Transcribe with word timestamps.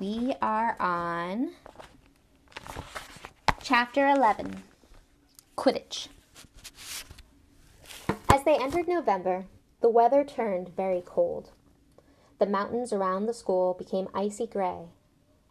We 0.00 0.34
are 0.42 0.76
on 0.80 1.52
chapter 3.62 4.08
11 4.08 4.64
Quidditch. 5.56 6.08
As 8.28 8.42
they 8.44 8.56
entered 8.56 8.88
November, 8.88 9.44
the 9.80 9.88
weather 9.88 10.24
turned 10.24 10.70
very 10.70 11.00
cold. 11.06 11.52
The 12.40 12.46
mountains 12.46 12.92
around 12.92 13.26
the 13.26 13.32
school 13.32 13.72
became 13.72 14.08
icy 14.12 14.48
gray, 14.48 14.86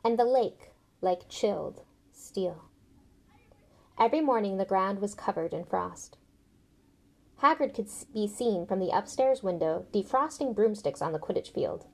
and 0.04 0.20
the 0.20 0.25
lake 0.25 0.71
like 1.00 1.30
chilled 1.30 1.84
steel. 2.12 2.66
Every 3.98 4.20
morning 4.20 4.57
the 4.57 4.66
ground 4.66 5.00
was 5.00 5.16
covered 5.16 5.54
in 5.54 5.64
frost. 5.64 6.18
Hagrid 7.41 7.73
could 7.73 7.88
be 8.14 8.28
seen 8.28 8.66
from 8.66 8.80
the 8.80 8.89
upstairs 8.89 9.41
window 9.41 9.86
defrosting 9.94 10.54
broomsticks 10.54 11.02
on 11.02 11.14
the 11.14 11.20
Quidditch 11.20 11.54
field, 11.54 11.86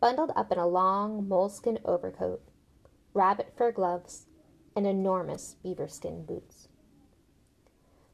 bundled 0.00 0.32
up 0.34 0.50
in 0.50 0.58
a 0.58 0.66
long 0.66 1.28
moleskin 1.28 1.78
overcoat, 1.84 2.42
rabbit 3.14 3.52
fur 3.56 3.70
gloves, 3.70 4.26
and 4.74 4.86
enormous 4.86 5.56
beaverskin 5.62 6.24
boots. 6.24 6.68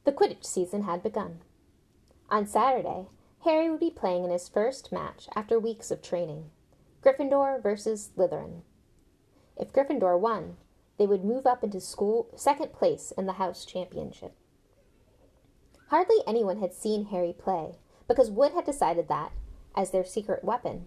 The 0.05 0.13
Quidditch 0.13 0.45
season 0.45 0.83
had 0.83 1.03
begun. 1.03 1.41
On 2.30 2.47
Saturday, 2.47 3.07
Harry 3.45 3.71
would 3.71 3.80
be 3.80 3.91
playing 3.91 4.25
in 4.25 4.30
his 4.30 4.49
first 4.49 4.91
match 4.91 5.29
after 5.37 5.59
weeks 5.59 5.91
of 5.91 6.03
training 6.03 6.51
Gryffindor 7.03 7.63
versus 7.63 8.11
Slytherin. 8.16 8.63
If 9.57 9.73
Gryffindor 9.73 10.19
won, 10.19 10.57
they 10.99 11.07
would 11.07 11.25
move 11.25 11.47
up 11.47 11.63
into 11.63 11.80
school 11.80 12.29
second 12.35 12.73
place 12.73 13.13
in 13.16 13.27
the 13.27 13.35
house 13.35 13.65
championship. 13.65 14.35
Hardly 15.89 16.16
anyone 16.27 16.59
had 16.59 16.75
seen 16.75 17.07
Harry 17.07 17.33
play, 17.33 17.77
because 18.09 18.30
Wood 18.30 18.53
had 18.53 18.65
decided 18.65 19.07
that, 19.09 19.30
as 19.77 19.91
their 19.91 20.05
secret 20.05 20.43
weapon, 20.43 20.87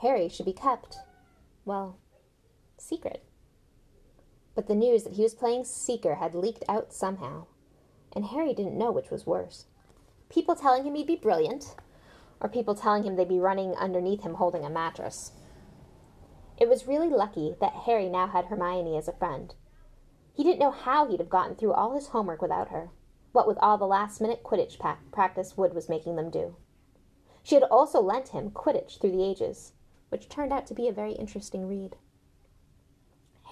Harry 0.00 0.28
should 0.28 0.46
be 0.46 0.52
kept, 0.52 0.98
well, 1.64 1.96
secret. 2.76 3.24
But 4.54 4.66
the 4.66 4.74
news 4.74 5.04
that 5.04 5.14
he 5.14 5.22
was 5.22 5.34
playing 5.34 5.64
Seeker 5.64 6.16
had 6.16 6.34
leaked 6.34 6.64
out 6.68 6.92
somehow, 6.92 7.46
and 8.14 8.26
Harry 8.26 8.52
didn't 8.54 8.78
know 8.78 8.92
which 8.92 9.10
was 9.10 9.26
worse. 9.26 9.66
People 10.28 10.54
telling 10.54 10.84
him 10.84 10.94
he'd 10.94 11.06
be 11.06 11.16
brilliant, 11.16 11.76
or 12.40 12.48
people 12.48 12.74
telling 12.74 13.04
him 13.04 13.16
they'd 13.16 13.28
be 13.28 13.38
running 13.38 13.74
underneath 13.74 14.22
him 14.22 14.34
holding 14.34 14.64
a 14.64 14.70
mattress. 14.70 15.32
It 16.58 16.68
was 16.68 16.86
really 16.86 17.10
lucky 17.10 17.54
that 17.60 17.84
Harry 17.84 18.08
now 18.08 18.26
had 18.26 18.46
Hermione 18.46 18.96
as 18.96 19.08
a 19.08 19.12
friend. 19.12 19.54
He 20.34 20.44
didn't 20.44 20.58
know 20.58 20.70
how 20.70 21.06
he'd 21.06 21.20
have 21.20 21.30
gotten 21.30 21.54
through 21.54 21.72
all 21.72 21.94
his 21.94 22.08
homework 22.08 22.42
without 22.42 22.68
her, 22.68 22.90
what 23.32 23.46
with 23.46 23.58
all 23.60 23.78
the 23.78 23.86
last 23.86 24.20
minute 24.20 24.42
Quidditch 24.42 24.78
practice 25.12 25.56
Wood 25.56 25.74
was 25.74 25.88
making 25.88 26.16
them 26.16 26.30
do. 26.30 26.56
She 27.42 27.54
had 27.54 27.64
also 27.64 28.00
lent 28.00 28.28
him 28.28 28.50
Quidditch 28.50 28.98
Through 29.00 29.12
the 29.12 29.24
Ages, 29.24 29.72
which 30.08 30.28
turned 30.28 30.52
out 30.52 30.66
to 30.66 30.74
be 30.74 30.88
a 30.88 30.92
very 30.92 31.12
interesting 31.12 31.66
read. 31.66 31.96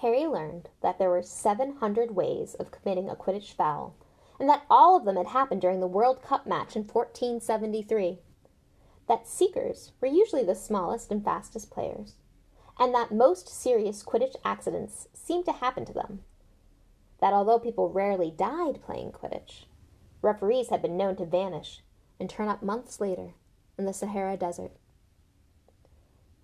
Harry 0.01 0.27
learned 0.27 0.69
that 0.81 0.99
there 0.99 1.09
were 1.09 1.21
700 1.21 2.15
ways 2.15 2.53
of 2.55 2.71
committing 2.71 3.09
a 3.09 3.15
Quidditch 3.15 3.53
foul, 3.53 3.95
and 4.39 4.49
that 4.49 4.65
all 4.69 4.97
of 4.97 5.05
them 5.05 5.15
had 5.15 5.27
happened 5.27 5.61
during 5.61 5.79
the 5.79 5.87
World 5.87 6.21
Cup 6.21 6.45
match 6.45 6.75
in 6.75 6.83
1473. 6.83 8.19
That 9.07 9.27
seekers 9.27 9.93
were 10.01 10.07
usually 10.07 10.43
the 10.43 10.55
smallest 10.55 11.11
and 11.11 11.23
fastest 11.23 11.71
players, 11.71 12.15
and 12.77 12.93
that 12.93 13.13
most 13.13 13.47
serious 13.47 14.03
Quidditch 14.03 14.35
accidents 14.43 15.07
seemed 15.13 15.45
to 15.45 15.53
happen 15.53 15.85
to 15.85 15.93
them. 15.93 16.23
That 17.21 17.33
although 17.33 17.59
people 17.59 17.89
rarely 17.89 18.31
died 18.31 18.81
playing 18.85 19.13
Quidditch, 19.13 19.65
referees 20.21 20.69
had 20.69 20.81
been 20.81 20.97
known 20.97 21.15
to 21.17 21.25
vanish 21.25 21.81
and 22.19 22.29
turn 22.29 22.49
up 22.49 22.61
months 22.61 22.99
later 22.99 23.33
in 23.77 23.85
the 23.85 23.93
Sahara 23.93 24.35
Desert. 24.35 24.71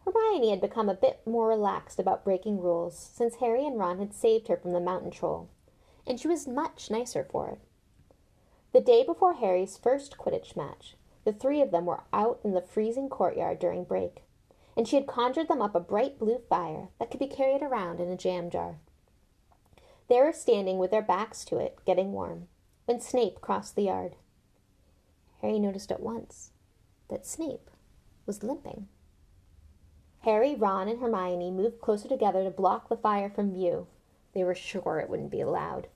Hermione 0.03 0.49
had 0.49 0.61
become 0.61 0.89
a 0.89 0.95
bit 0.95 1.21
more 1.25 1.47
relaxed 1.47 1.99
about 1.99 2.23
breaking 2.23 2.59
rules 2.59 2.97
since 2.97 3.35
Harry 3.35 3.65
and 3.65 3.77
Ron 3.77 3.99
had 3.99 4.13
saved 4.13 4.47
her 4.47 4.57
from 4.57 4.73
the 4.73 4.79
mountain 4.79 5.11
troll, 5.11 5.49
and 6.07 6.19
she 6.19 6.27
was 6.27 6.47
much 6.47 6.89
nicer 6.89 7.23
for 7.23 7.49
it. 7.49 7.59
The 8.73 8.81
day 8.81 9.03
before 9.03 9.33
Harry's 9.33 9.77
first 9.77 10.17
Quidditch 10.17 10.55
match, 10.55 10.95
the 11.23 11.33
three 11.33 11.61
of 11.61 11.71
them 11.71 11.85
were 11.85 12.03
out 12.11 12.39
in 12.43 12.53
the 12.53 12.61
freezing 12.61 13.09
courtyard 13.09 13.59
during 13.59 13.83
break, 13.83 14.23
and 14.75 14.87
she 14.87 14.95
had 14.95 15.05
conjured 15.07 15.47
them 15.47 15.61
up 15.61 15.75
a 15.75 15.79
bright 15.79 16.17
blue 16.17 16.39
fire 16.49 16.87
that 16.99 17.11
could 17.11 17.19
be 17.19 17.27
carried 17.27 17.61
around 17.61 17.99
in 17.99 18.09
a 18.09 18.17
jam 18.17 18.49
jar. 18.49 18.77
They 20.07 20.19
were 20.19 20.33
standing 20.33 20.77
with 20.77 20.91
their 20.91 21.01
backs 21.01 21.45
to 21.45 21.57
it, 21.57 21.77
getting 21.85 22.11
warm, 22.11 22.47
when 22.85 22.99
Snape 22.99 23.39
crossed 23.39 23.75
the 23.75 23.83
yard. 23.83 24.15
Harry 25.41 25.59
noticed 25.59 25.91
at 25.91 26.01
once 26.01 26.51
that 27.09 27.25
Snape 27.25 27.69
was 28.25 28.43
limping. 28.43 28.87
Harry, 30.21 30.55
Ron, 30.55 30.87
and 30.87 30.99
Hermione 30.99 31.51
moved 31.51 31.81
closer 31.81 32.07
together 32.07 32.43
to 32.43 32.51
block 32.51 32.89
the 32.89 32.97
fire 32.97 33.29
from 33.29 33.53
view. 33.53 33.87
They 34.33 34.43
were 34.43 34.55
sure 34.55 34.99
it 34.99 35.09
wouldn't 35.09 35.31
be 35.31 35.41
allowed. 35.41 35.87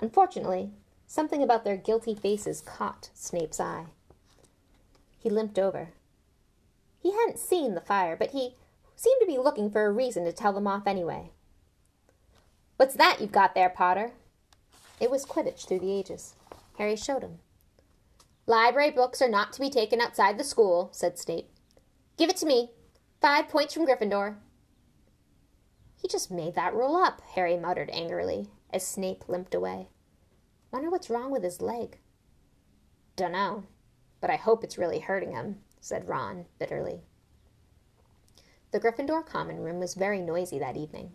Unfortunately, 0.00 0.70
something 1.06 1.42
about 1.42 1.64
their 1.64 1.76
guilty 1.76 2.14
faces 2.14 2.60
caught 2.60 3.10
Snape's 3.14 3.60
eye. 3.60 3.86
He 5.18 5.28
limped 5.28 5.58
over. 5.58 5.90
He 7.00 7.10
hadn't 7.12 7.38
seen 7.38 7.74
the 7.74 7.80
fire, 7.80 8.16
but 8.16 8.30
he 8.30 8.54
seemed 8.94 9.20
to 9.20 9.26
be 9.26 9.38
looking 9.38 9.70
for 9.70 9.86
a 9.86 9.92
reason 9.92 10.24
to 10.24 10.32
tell 10.32 10.52
them 10.52 10.66
off 10.66 10.86
anyway. 10.86 11.30
What's 12.76 12.94
that 12.94 13.20
you've 13.20 13.32
got 13.32 13.54
there, 13.54 13.68
Potter? 13.68 14.12
It 15.00 15.10
was 15.10 15.26
Quidditch 15.26 15.66
through 15.66 15.80
the 15.80 15.92
ages. 15.92 16.34
Harry 16.78 16.96
showed 16.96 17.22
him. 17.22 17.38
Library 18.46 18.90
books 18.90 19.20
are 19.20 19.28
not 19.28 19.52
to 19.52 19.60
be 19.60 19.70
taken 19.70 20.00
outside 20.00 20.38
the 20.38 20.44
school, 20.44 20.90
said 20.92 21.18
Snape. 21.18 21.48
Give 22.16 22.30
it 22.30 22.36
to 22.38 22.46
me. 22.46 22.70
Five 23.22 23.48
points 23.48 23.72
from 23.72 23.86
Gryffindor. 23.86 24.34
He 25.94 26.08
just 26.08 26.32
made 26.32 26.56
that 26.56 26.74
rule 26.74 26.96
up, 26.96 27.20
Harry 27.36 27.56
muttered 27.56 27.88
angrily 27.92 28.48
as 28.70 28.84
Snape 28.84 29.28
limped 29.28 29.54
away. 29.54 29.90
Wonder 30.72 30.90
what's 30.90 31.08
wrong 31.08 31.30
with 31.30 31.44
his 31.44 31.62
leg. 31.62 32.00
Dunno, 33.14 33.62
but 34.20 34.28
I 34.28 34.34
hope 34.34 34.64
it's 34.64 34.76
really 34.76 34.98
hurting 34.98 35.30
him, 35.30 35.60
said 35.80 36.08
Ron 36.08 36.46
bitterly. 36.58 37.02
The 38.72 38.80
Gryffindor 38.80 39.24
common 39.24 39.60
room 39.60 39.78
was 39.78 39.94
very 39.94 40.20
noisy 40.20 40.58
that 40.58 40.76
evening. 40.76 41.12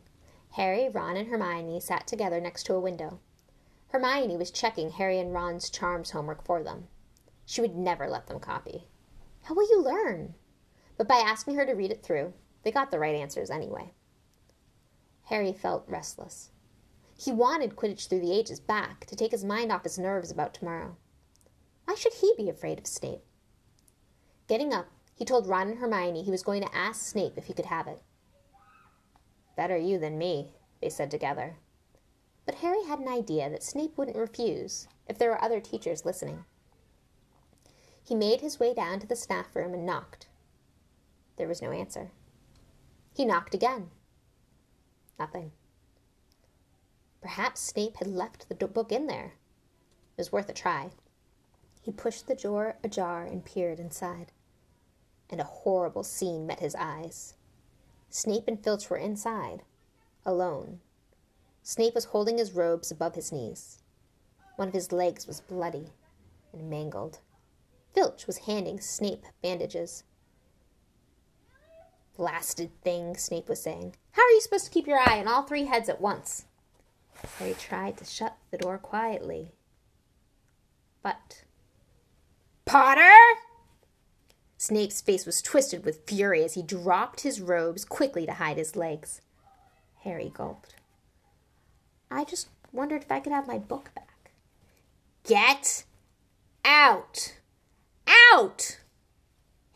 Harry, 0.52 0.88
Ron, 0.88 1.18
and 1.18 1.28
Hermione 1.28 1.82
sat 1.82 2.08
together 2.08 2.40
next 2.40 2.64
to 2.68 2.74
a 2.76 2.80
window. 2.80 3.20
Hermione 3.90 4.38
was 4.38 4.50
checking 4.50 4.92
Harry 4.92 5.20
and 5.20 5.34
Ron's 5.34 5.70
charms 5.70 6.12
homework 6.12 6.46
for 6.46 6.64
them. 6.64 6.88
She 7.46 7.60
would 7.60 7.76
never 7.76 8.08
let 8.08 8.28
them 8.28 8.40
copy. 8.40 8.88
How 9.42 9.56
will 9.56 9.70
you 9.70 9.82
learn? 9.82 10.36
But 10.98 11.08
by 11.08 11.16
asking 11.16 11.56
her 11.56 11.66
to 11.66 11.74
read 11.74 11.92
it 11.92 12.04
through, 12.04 12.34
they 12.64 12.72
got 12.72 12.92
the 12.92 13.00
right 13.00 13.16
answers 13.16 13.50
anyway. 13.50 13.94
Harry 15.26 15.54
felt 15.54 15.88
restless. 15.88 16.52
He 17.18 17.32
wanted 17.32 17.76
Quidditch 17.76 18.08
through 18.08 18.22
the 18.22 18.34
ages 18.34 18.60
back 18.60 19.06
to 19.08 19.16
take 19.16 19.32
his 19.32 19.44
mind 19.44 19.72
off 19.72 19.84
his 19.84 19.98
nerves 19.98 20.32
about 20.32 20.54
tomorrow. 20.54 20.96
Why 21.86 21.96
should 21.96 22.14
he 22.14 22.34
be 22.38 22.50
afraid 22.50 22.80
of 22.80 22.88
Snape? 22.88 23.24
Getting 24.48 24.74
up, 24.74 24.88
he 25.16 25.26
told 25.26 25.48
Ron 25.48 25.70
and 25.70 25.80
Hermione 25.80 26.24
he 26.24 26.32
was 26.32 26.44
going 26.44 26.62
to 26.62 26.76
ask 26.76 27.06
Snape 27.06 27.34
if 27.38 27.46
he 27.46 27.54
could 27.54 27.66
have 27.66 27.88
it. 27.88 28.02
Better 29.56 29.78
you 29.78 29.98
than 29.98 30.18
me, 30.18 30.54
they 30.82 30.90
said 30.90 31.10
together. 31.10 31.56
But 32.46 32.56
Harry 32.56 32.84
had 32.84 33.00
an 33.00 33.08
idea 33.08 33.50
that 33.50 33.64
Snape 33.64 33.98
wouldn't 33.98 34.16
refuse 34.16 34.88
if 35.08 35.18
there 35.18 35.30
were 35.30 35.44
other 35.44 35.60
teachers 35.60 36.06
listening. 36.06 36.46
He 38.04 38.16
made 38.16 38.42
his 38.42 38.60
way 38.60 38.74
down 38.74 39.00
to 39.00 39.08
the 39.08 39.16
staff 39.16 39.56
room 39.56 39.74
and 39.74 39.86
knocked. 39.86 40.27
There 41.38 41.48
was 41.48 41.62
no 41.62 41.72
answer. 41.72 42.12
He 43.14 43.26
knocked 43.26 43.54
again. 43.54 43.92
Nothing. 45.18 45.52
Perhaps 47.22 47.62
Snape 47.62 47.98
had 47.98 48.08
left 48.08 48.48
the 48.50 48.68
book 48.68 48.92
in 48.92 49.08
there. 49.08 49.34
It 50.16 50.22
was 50.22 50.32
worth 50.32 50.50
a 50.50 50.54
try. 50.54 50.92
He 51.82 51.92
pushed 51.92 52.28
the 52.28 52.36
door 52.36 52.78
ajar 52.84 53.24
and 53.24 53.46
peered 53.46 53.80
inside. 53.80 54.32
And 55.30 55.40
a 55.40 55.46
horrible 55.46 56.04
scene 56.04 56.48
met 56.48 56.60
his 56.60 56.76
eyes. 56.76 57.36
Snape 58.10 58.48
and 58.48 58.64
Filch 58.64 58.90
were 58.90 58.98
inside, 58.98 59.64
alone. 60.26 60.80
Snape 61.64 61.96
was 61.96 62.06
holding 62.06 62.38
his 62.38 62.54
robes 62.54 62.92
above 62.92 63.16
his 63.16 63.32
knees. 63.32 63.82
One 64.56 64.70
of 64.70 64.74
his 64.74 64.92
legs 64.92 65.28
was 65.28 65.42
bloody 65.42 65.92
and 66.54 66.70
mangled. 66.70 67.20
Filch 67.94 68.26
was 68.26 68.40
handing 68.40 68.80
Snape 68.80 69.26
bandages. 69.42 70.04
Blasted 72.18 72.72
thing, 72.82 73.16
Snape 73.16 73.48
was 73.48 73.62
saying. 73.62 73.96
How 74.14 74.24
are 74.24 74.32
you 74.32 74.42
supposed 74.42 74.66
to 74.66 74.72
keep 74.72 74.88
your 74.88 74.98
eye 74.98 75.20
on 75.20 75.28
all 75.28 75.44
three 75.44 75.66
heads 75.66 75.88
at 75.88 76.02
once? 76.02 76.46
Harry 77.38 77.54
tried 77.54 77.98
to 77.98 78.06
shut 78.06 78.36
the 78.50 78.58
door 78.58 78.80
quietly. 78.80 79.52
But. 81.04 81.44
Potter! 82.66 83.14
Snape's 84.58 85.00
face 85.00 85.28
was 85.28 85.44
twisted 85.44 85.86
with 85.86 86.08
fury 86.08 86.44
as 86.44 86.56
he 86.56 86.64
dropped 86.64 87.22
his 87.22 87.40
robes 87.40 87.86
quickly 87.86 88.26
to 88.26 88.34
hide 88.34 88.58
his 88.58 88.76
legs. 88.76 89.22
Harry 90.04 90.32
gulped. 90.34 90.76
I 92.10 92.24
just 92.24 92.50
wondered 92.72 93.04
if 93.04 93.12
I 93.12 93.20
could 93.20 93.34
have 93.34 93.48
my 93.48 93.60
book 93.60 93.92
back. 93.94 94.32
Get 95.24 95.86
out! 96.66 97.38
Out! 98.34 98.80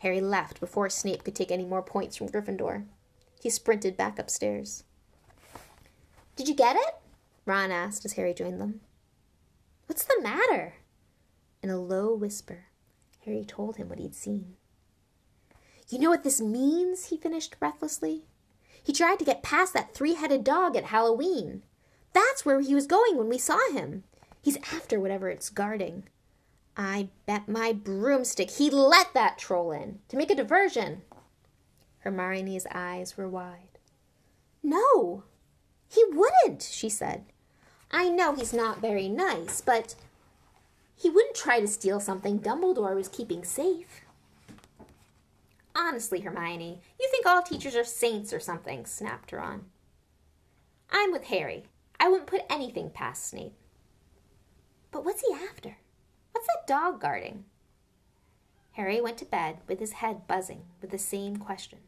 Harry 0.02 0.20
left 0.20 0.58
before 0.58 0.90
Snape 0.90 1.22
could 1.22 1.36
take 1.36 1.52
any 1.52 1.64
more 1.64 1.80
points 1.80 2.16
from 2.16 2.28
Gryffindor. 2.28 2.86
He 3.40 3.48
sprinted 3.48 3.96
back 3.96 4.18
upstairs. 4.18 4.82
Did 6.34 6.48
you 6.48 6.56
get 6.56 6.74
it? 6.74 6.96
Ron 7.46 7.70
asked 7.70 8.04
as 8.04 8.14
Harry 8.14 8.34
joined 8.34 8.60
them. 8.60 8.80
What's 9.86 10.02
the 10.02 10.20
matter? 10.20 10.74
In 11.62 11.70
a 11.70 11.78
low 11.78 12.14
whisper, 12.14 12.64
Harry 13.24 13.44
told 13.44 13.76
him 13.76 13.88
what 13.88 14.00
he'd 14.00 14.16
seen. 14.16 14.56
You 15.88 16.00
know 16.00 16.10
what 16.10 16.24
this 16.24 16.40
means? 16.40 17.06
he 17.06 17.16
finished 17.16 17.60
breathlessly. 17.60 18.24
He 18.82 18.92
tried 18.92 19.20
to 19.20 19.24
get 19.24 19.44
past 19.44 19.72
that 19.74 19.94
three 19.94 20.14
headed 20.14 20.42
dog 20.42 20.74
at 20.74 20.86
Halloween. 20.86 21.62
That's 22.12 22.44
where 22.44 22.60
he 22.60 22.74
was 22.74 22.88
going 22.88 23.16
when 23.16 23.28
we 23.28 23.38
saw 23.38 23.70
him. 23.70 24.02
He's 24.40 24.56
after 24.72 24.98
whatever 24.98 25.28
it's 25.28 25.48
guarding. 25.48 26.08
I 26.76 27.08
bet 27.26 27.48
my 27.48 27.72
broomstick 27.72 28.50
he 28.52 28.70
let 28.70 29.12
that 29.14 29.38
troll 29.38 29.72
in 29.72 30.00
to 30.08 30.16
make 30.16 30.30
a 30.30 30.34
diversion. 30.34 31.02
Hermione's 32.00 32.66
eyes 32.72 33.16
were 33.16 33.28
wide. 33.28 33.78
No, 34.62 35.24
he 35.88 36.04
wouldn't, 36.10 36.62
she 36.62 36.88
said. 36.88 37.24
I 37.90 38.08
know 38.08 38.34
he's 38.34 38.54
not 38.54 38.80
very 38.80 39.08
nice, 39.08 39.60
but 39.60 39.94
he 40.96 41.10
wouldn't 41.10 41.36
try 41.36 41.60
to 41.60 41.66
steal 41.66 42.00
something 42.00 42.40
Dumbledore 42.40 42.94
was 42.94 43.08
keeping 43.08 43.44
safe. 43.44 44.02
Honestly, 45.74 46.20
Hermione, 46.20 46.80
you 47.00 47.08
think 47.10 47.26
all 47.26 47.42
teachers 47.42 47.76
are 47.76 47.84
saints 47.84 48.32
or 48.32 48.40
something, 48.40 48.86
snapped 48.86 49.32
Ron. 49.32 49.66
I'm 50.90 51.12
with 51.12 51.24
Harry. 51.24 51.64
I 51.98 52.08
wouldn't 52.08 52.28
put 52.28 52.42
anything 52.50 52.90
past 52.90 53.28
Snape. 53.28 53.54
But 54.90 55.04
what's 55.04 55.22
he 55.22 55.34
after? 55.34 55.76
What's 56.32 56.46
that 56.46 56.66
dog 56.66 57.00
guarding? 57.00 57.44
Harry 58.72 59.00
went 59.00 59.18
to 59.18 59.24
bed 59.24 59.58
with 59.68 59.78
his 59.78 59.92
head 59.92 60.26
buzzing 60.26 60.62
with 60.80 60.90
the 60.90 60.98
same 60.98 61.36
question. 61.36 61.78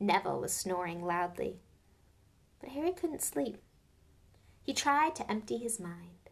Neville 0.00 0.40
was 0.40 0.52
snoring 0.52 1.04
loudly, 1.04 1.60
but 2.60 2.70
Harry 2.70 2.92
couldn't 2.92 3.22
sleep. 3.22 3.58
He 4.62 4.74
tried 4.74 5.14
to 5.16 5.30
empty 5.30 5.58
his 5.58 5.80
mind. 5.80 6.30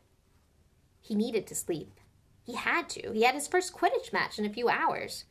He 1.00 1.14
needed 1.14 1.46
to 1.46 1.54
sleep. 1.54 2.00
He 2.44 2.54
had 2.54 2.88
to. 2.90 3.12
He 3.12 3.22
had 3.22 3.34
his 3.34 3.48
first 3.48 3.72
Quidditch 3.72 4.12
match 4.12 4.38
in 4.38 4.44
a 4.44 4.52
few 4.52 4.68
hours. 4.68 5.24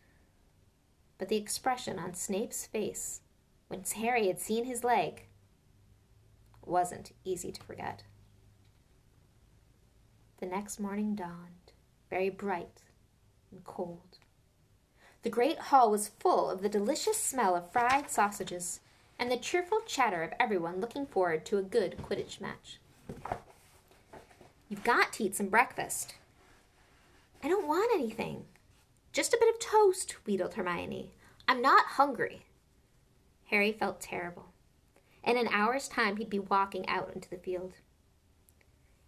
But 1.18 1.30
the 1.30 1.38
expression 1.38 2.00
on 2.00 2.14
Snape's 2.14 2.66
face 2.66 3.22
when 3.68 3.84
Harry 3.96 4.28
had 4.28 4.40
seen 4.40 4.66
his 4.66 4.84
leg 4.84 5.28
wasn't 6.66 7.14
easy 7.24 7.52
to 7.52 7.64
forget. 7.64 8.04
The 10.40 10.46
next 10.46 10.80
morning 10.80 11.16
dawned, 11.16 11.65
very 12.16 12.30
bright 12.30 12.82
and 13.52 13.62
cold. 13.66 14.20
The 15.24 15.30
great 15.30 15.58
hall 15.58 15.92
was 15.92 16.12
full 16.18 16.50
of 16.50 16.62
the 16.62 16.70
delicious 16.70 17.18
smell 17.18 17.58
of 17.58 17.70
fried 17.74 18.10
sausages 18.10 18.80
and 19.20 19.30
the 19.30 19.36
cheerful 19.36 19.82
chatter 19.86 20.24
of 20.24 20.32
everyone 20.40 20.80
looking 20.80 21.06
forward 21.06 21.46
to 21.48 21.58
a 21.58 21.62
good 21.62 21.98
Quidditch 21.98 22.40
match. 22.40 22.80
You've 24.70 24.86
got 24.86 25.12
to 25.12 25.26
eat 25.26 25.36
some 25.36 25.48
breakfast. 25.48 26.16
I 27.44 27.50
don't 27.50 27.68
want 27.68 27.92
anything. 27.94 28.46
Just 29.12 29.34
a 29.34 29.38
bit 29.38 29.54
of 29.54 29.60
toast, 29.60 30.16
wheedled 30.26 30.54
Hermione. 30.54 31.12
I'm 31.50 31.62
not 31.62 31.86
hungry. 31.86 32.44
Harry 33.48 33.74
felt 33.74 34.00
terrible. 34.00 34.54
In 35.22 35.36
an 35.36 35.50
hour's 35.50 35.90
time, 35.90 36.16
he'd 36.16 36.30
be 36.30 36.40
walking 36.40 36.88
out 36.88 37.12
into 37.14 37.30
the 37.30 37.36
field. 37.36 37.74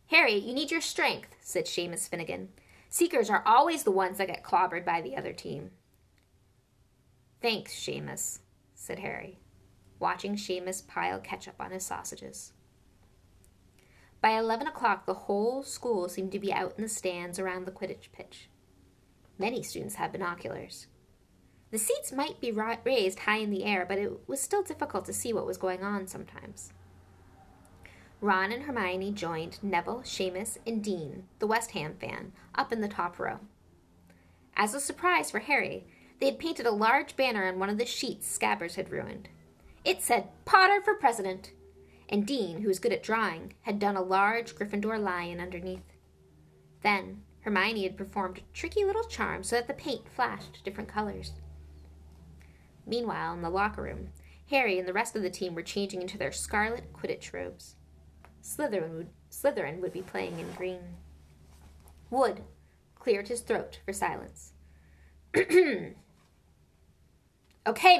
Harry, 0.08 0.36
you 0.36 0.54
need 0.54 0.72
your 0.72 0.82
strength, 0.82 1.30
said 1.40 1.68
Seamus 1.68 2.10
Finnegan. 2.10 2.50
Seekers 2.90 3.30
are 3.30 3.44
always 3.46 3.84
the 3.84 3.92
ones 3.92 4.18
that 4.18 4.28
get 4.28 4.44
clobbered 4.44 4.86
by 4.86 5.02
the 5.02 5.16
other 5.16 5.34
team. 5.34 5.72
Thanks, 7.42 7.74
Seamus, 7.74 8.40
said 8.74 9.00
Harry, 9.00 9.40
watching 10.00 10.36
Seamus 10.36 10.86
pile 10.86 11.20
ketchup 11.20 11.56
on 11.60 11.72
his 11.72 11.86
sausages. 11.86 12.54
By 14.20 14.32
eleven 14.32 14.68
o'clock, 14.68 15.06
the 15.06 15.14
whole 15.14 15.62
school 15.62 16.10
seemed 16.10 16.32
to 16.32 16.40
be 16.40 16.52
out 16.52 16.74
in 16.78 16.84
the 16.84 16.90
stands 16.90 17.38
around 17.38 17.66
the 17.66 17.72
Quidditch 17.72 18.12
pitch. 18.12 18.50
Many 19.38 19.62
students 19.62 19.96
had 19.96 20.12
binoculars. 20.12 20.88
The 21.70 21.78
seats 21.78 22.12
might 22.12 22.40
be 22.40 22.52
raised 22.52 23.20
high 23.20 23.38
in 23.38 23.52
the 23.52 23.66
air, 23.66 23.86
but 23.88 24.00
it 24.00 24.28
was 24.28 24.42
still 24.42 24.64
difficult 24.64 25.06
to 25.06 25.14
see 25.14 25.34
what 25.34 25.46
was 25.46 25.58
going 25.58 25.84
on 25.84 26.08
sometimes. 26.08 26.74
Ron 28.20 28.52
and 28.52 28.64
Hermione 28.64 29.12
joined 29.12 29.62
Neville, 29.62 30.02
Seamus, 30.02 30.58
and 30.66 30.84
Dean, 30.84 31.26
the 31.38 31.48
West 31.48 31.72
Ham 31.72 31.96
fan, 32.00 32.34
up 32.56 32.74
in 32.74 32.82
the 32.82 32.88
top 32.88 33.20
row. 33.20 33.40
As 34.56 34.74
a 34.74 34.80
surprise 34.80 35.30
for 35.30 35.40
Harry, 35.40 35.86
they 36.20 36.26
had 36.26 36.40
painted 36.40 36.66
a 36.66 36.72
large 36.72 37.16
banner 37.16 37.48
on 37.48 37.60
one 37.60 37.70
of 37.70 37.78
the 37.78 37.86
sheets 37.86 38.28
Scabbers 38.28 38.76
had 38.76 38.92
ruined. 38.92 39.30
It 39.86 40.02
said, 40.02 40.30
Potter 40.46 40.82
for 40.82 40.96
President, 40.96 41.52
and 42.10 42.26
Dean, 42.26 42.62
who 42.62 42.68
was 42.68 42.80
good 42.80 42.92
at 42.92 43.04
drawing, 43.04 43.54
had 43.62 43.80
done 43.80 43.96
a 43.96 44.02
large 44.02 44.56
Gryffindor 44.56 45.00
lion 45.00 45.40
underneath. 45.40 45.94
Then, 46.82 47.22
Hermione 47.42 47.84
had 47.84 47.98
performed 47.98 48.40
a 48.40 48.54
tricky 48.54 48.84
little 48.84 49.06
charm 49.06 49.44
so 49.44 49.56
that 49.56 49.68
the 49.68 49.74
paint 49.74 50.10
flashed 50.10 50.64
different 50.66 50.90
colors. 50.90 51.32
Meanwhile, 52.86 53.36
in 53.36 53.42
the 53.42 53.50
locker 53.50 53.84
room, 53.84 54.10
Harry 54.50 54.80
and 54.80 54.88
the 54.88 54.94
rest 54.94 55.16
of 55.16 55.22
the 55.22 55.30
team 55.30 55.54
were 55.56 55.62
changing 55.62 56.02
into 56.02 56.18
their 56.18 56.32
scarlet 56.32 56.92
Quidditch 56.94 57.32
robes. 57.32 57.77
Slytherin 58.48 58.96
would, 58.96 59.10
Slytherin 59.30 59.82
would 59.82 59.92
be 59.92 60.02
playing 60.02 60.40
in 60.40 60.50
green. 60.54 60.80
Wood 62.10 62.44
cleared 62.96 63.28
his 63.28 63.42
throat 63.42 63.82
for 63.86 63.92
silence. 63.92 64.54
okay, 65.36 65.94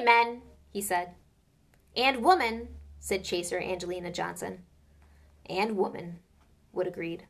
men, 0.02 0.40
he 0.72 0.80
said. 0.80 1.10
And 1.94 2.24
woman, 2.24 2.68
said 2.98 3.24
Chaser 3.24 3.60
Angelina 3.60 4.10
Johnson. 4.10 4.62
And 5.44 5.76
woman, 5.76 6.20
Wood 6.72 6.86
agreed. 6.86 7.26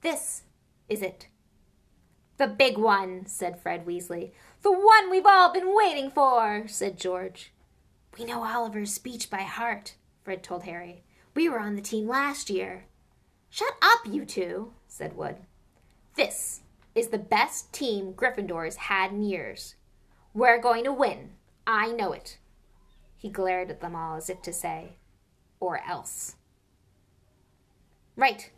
This 0.00 0.44
is 0.88 1.02
it. 1.02 1.26
The 2.38 2.48
big 2.48 2.78
one, 2.78 3.26
said 3.26 3.60
Fred 3.60 3.84
Weasley. 3.84 4.32
The 4.62 4.72
one 4.72 5.10
we've 5.10 5.26
all 5.26 5.52
been 5.52 5.76
waiting 5.76 6.10
for, 6.10 6.66
said 6.66 6.98
George. 6.98 7.52
We 8.18 8.24
know 8.24 8.42
Oliver's 8.42 8.94
speech 8.94 9.28
by 9.28 9.42
heart, 9.42 9.96
Fred 10.24 10.42
told 10.42 10.62
Harry. 10.62 11.04
We 11.34 11.48
were 11.48 11.60
on 11.60 11.76
the 11.76 11.82
team 11.82 12.06
last 12.06 12.50
year. 12.50 12.84
Shut 13.48 13.74
up, 13.80 14.00
you 14.06 14.24
two, 14.24 14.72
said 14.86 15.16
Wood. 15.16 15.36
This 16.14 16.60
is 16.94 17.08
the 17.08 17.18
best 17.18 17.72
team 17.72 18.12
Gryffindor's 18.12 18.76
had 18.76 19.12
in 19.12 19.22
years. 19.22 19.76
We're 20.34 20.60
going 20.60 20.84
to 20.84 20.92
win. 20.92 21.30
I 21.66 21.92
know 21.92 22.12
it. 22.12 22.38
He 23.16 23.30
glared 23.30 23.70
at 23.70 23.80
them 23.80 23.94
all 23.94 24.16
as 24.16 24.28
if 24.28 24.42
to 24.42 24.52
say, 24.52 24.96
or 25.60 25.80
else. 25.86 26.36
Right. 28.16 28.50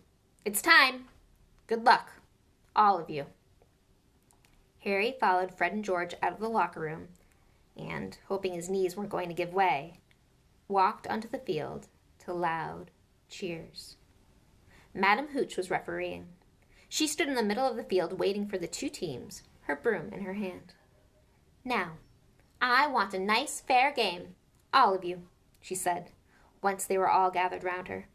It's 0.45 0.63
time. 0.63 1.07
Good 1.67 1.85
luck, 1.85 2.13
all 2.75 2.99
of 2.99 3.09
you. 3.09 3.27
Harry 4.81 5.17
followed 5.19 5.57
Fred 5.57 5.73
and 5.73 5.85
George 5.85 6.15
out 6.23 6.33
of 6.35 6.41
the 6.41 6.49
locker 6.49 6.81
room 6.81 7.09
and, 7.77 8.19
hoping 8.29 8.53
his 8.53 8.69
knees 8.69 8.97
weren't 8.97 9.11
going 9.11 9.29
to 9.29 9.35
give 9.35 9.55
way, 9.55 10.01
walked 10.69 11.07
onto 11.07 11.29
the 11.29 11.39
field 11.39 11.89
to 12.25 12.33
loud 12.33 12.91
cheers. 13.29 13.97
Madam 14.93 15.29
Hooch 15.29 15.57
was 15.57 15.71
refereeing. 15.71 16.27
She 16.89 17.07
stood 17.09 17.29
in 17.29 17.35
the 17.35 17.43
middle 17.43 17.69
of 17.69 17.77
the 17.77 17.83
field 17.83 18.19
waiting 18.19 18.47
for 18.47 18.59
the 18.59 18.69
two 18.69 18.89
teams, 18.89 19.43
her 19.63 19.75
broom 19.75 20.13
in 20.13 20.23
her 20.23 20.35
hand. 20.35 20.75
Now, 21.65 21.93
I 22.61 22.87
want 22.87 23.15
a 23.15 23.19
nice, 23.19 23.61
fair 23.61 23.93
game, 23.93 24.37
all 24.73 24.95
of 24.95 25.05
you, 25.05 25.23
she 25.61 25.75
said, 25.75 26.11
once 26.63 26.85
they 26.85 26.97
were 26.97 27.11
all 27.11 27.31
gathered 27.31 27.65
round 27.65 27.89
her. 27.89 28.07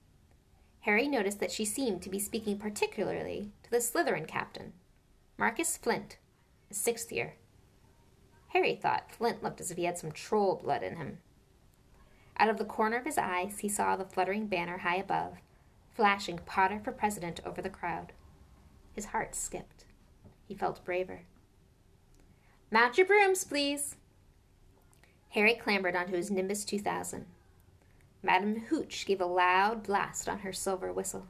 Harry 0.81 1.07
noticed 1.07 1.39
that 1.39 1.51
she 1.51 1.65
seemed 1.65 2.01
to 2.01 2.09
be 2.09 2.19
speaking 2.19 2.57
particularly 2.57 3.51
to 3.63 3.69
the 3.69 3.77
Slytherin 3.77 4.27
captain, 4.27 4.73
Marcus 5.37 5.75
Flint, 5.77 6.17
a 6.71 6.73
sixth 6.73 7.11
year. 7.11 7.35
Harry 8.49 8.75
thought 8.75 9.11
Flint 9.11 9.43
looked 9.43 9.59
as 9.61 9.71
if 9.71 9.77
he 9.77 9.83
had 9.83 9.97
some 9.97 10.11
troll 10.11 10.55
blood 10.55 10.83
in 10.83 10.95
him. 10.95 11.19
Out 12.39 12.49
of 12.49 12.57
the 12.57 12.65
corner 12.65 12.95
of 12.97 13.05
his 13.05 13.17
eyes, 13.17 13.59
he 13.59 13.67
saw 13.67 13.95
the 13.97 14.05
fluttering 14.05 14.47
banner 14.47 14.79
high 14.79 14.95
above, 14.95 15.33
flashing 15.93 16.39
Potter 16.45 16.79
for 16.81 16.93
president 16.93 17.41
over 17.45 17.61
the 17.61 17.69
crowd. 17.69 18.13
His 18.93 19.07
heart 19.07 19.35
skipped. 19.35 19.83
He 20.47 20.55
felt 20.55 20.83
braver. 20.85 21.23
Mount 22.71 22.97
your 22.97 23.05
brooms, 23.05 23.43
please. 23.43 23.97
Harry 25.31 25.53
clambered 25.53 25.95
onto 25.95 26.13
his 26.13 26.31
Nimbus 26.31 26.63
2000. 26.63 27.25
Madame 28.23 28.61
Hooch 28.69 29.05
gave 29.05 29.21
a 29.21 29.25
loud 29.25 29.83
blast 29.83 30.29
on 30.29 30.39
her 30.39 30.53
silver 30.53 30.93
whistle. 30.93 31.27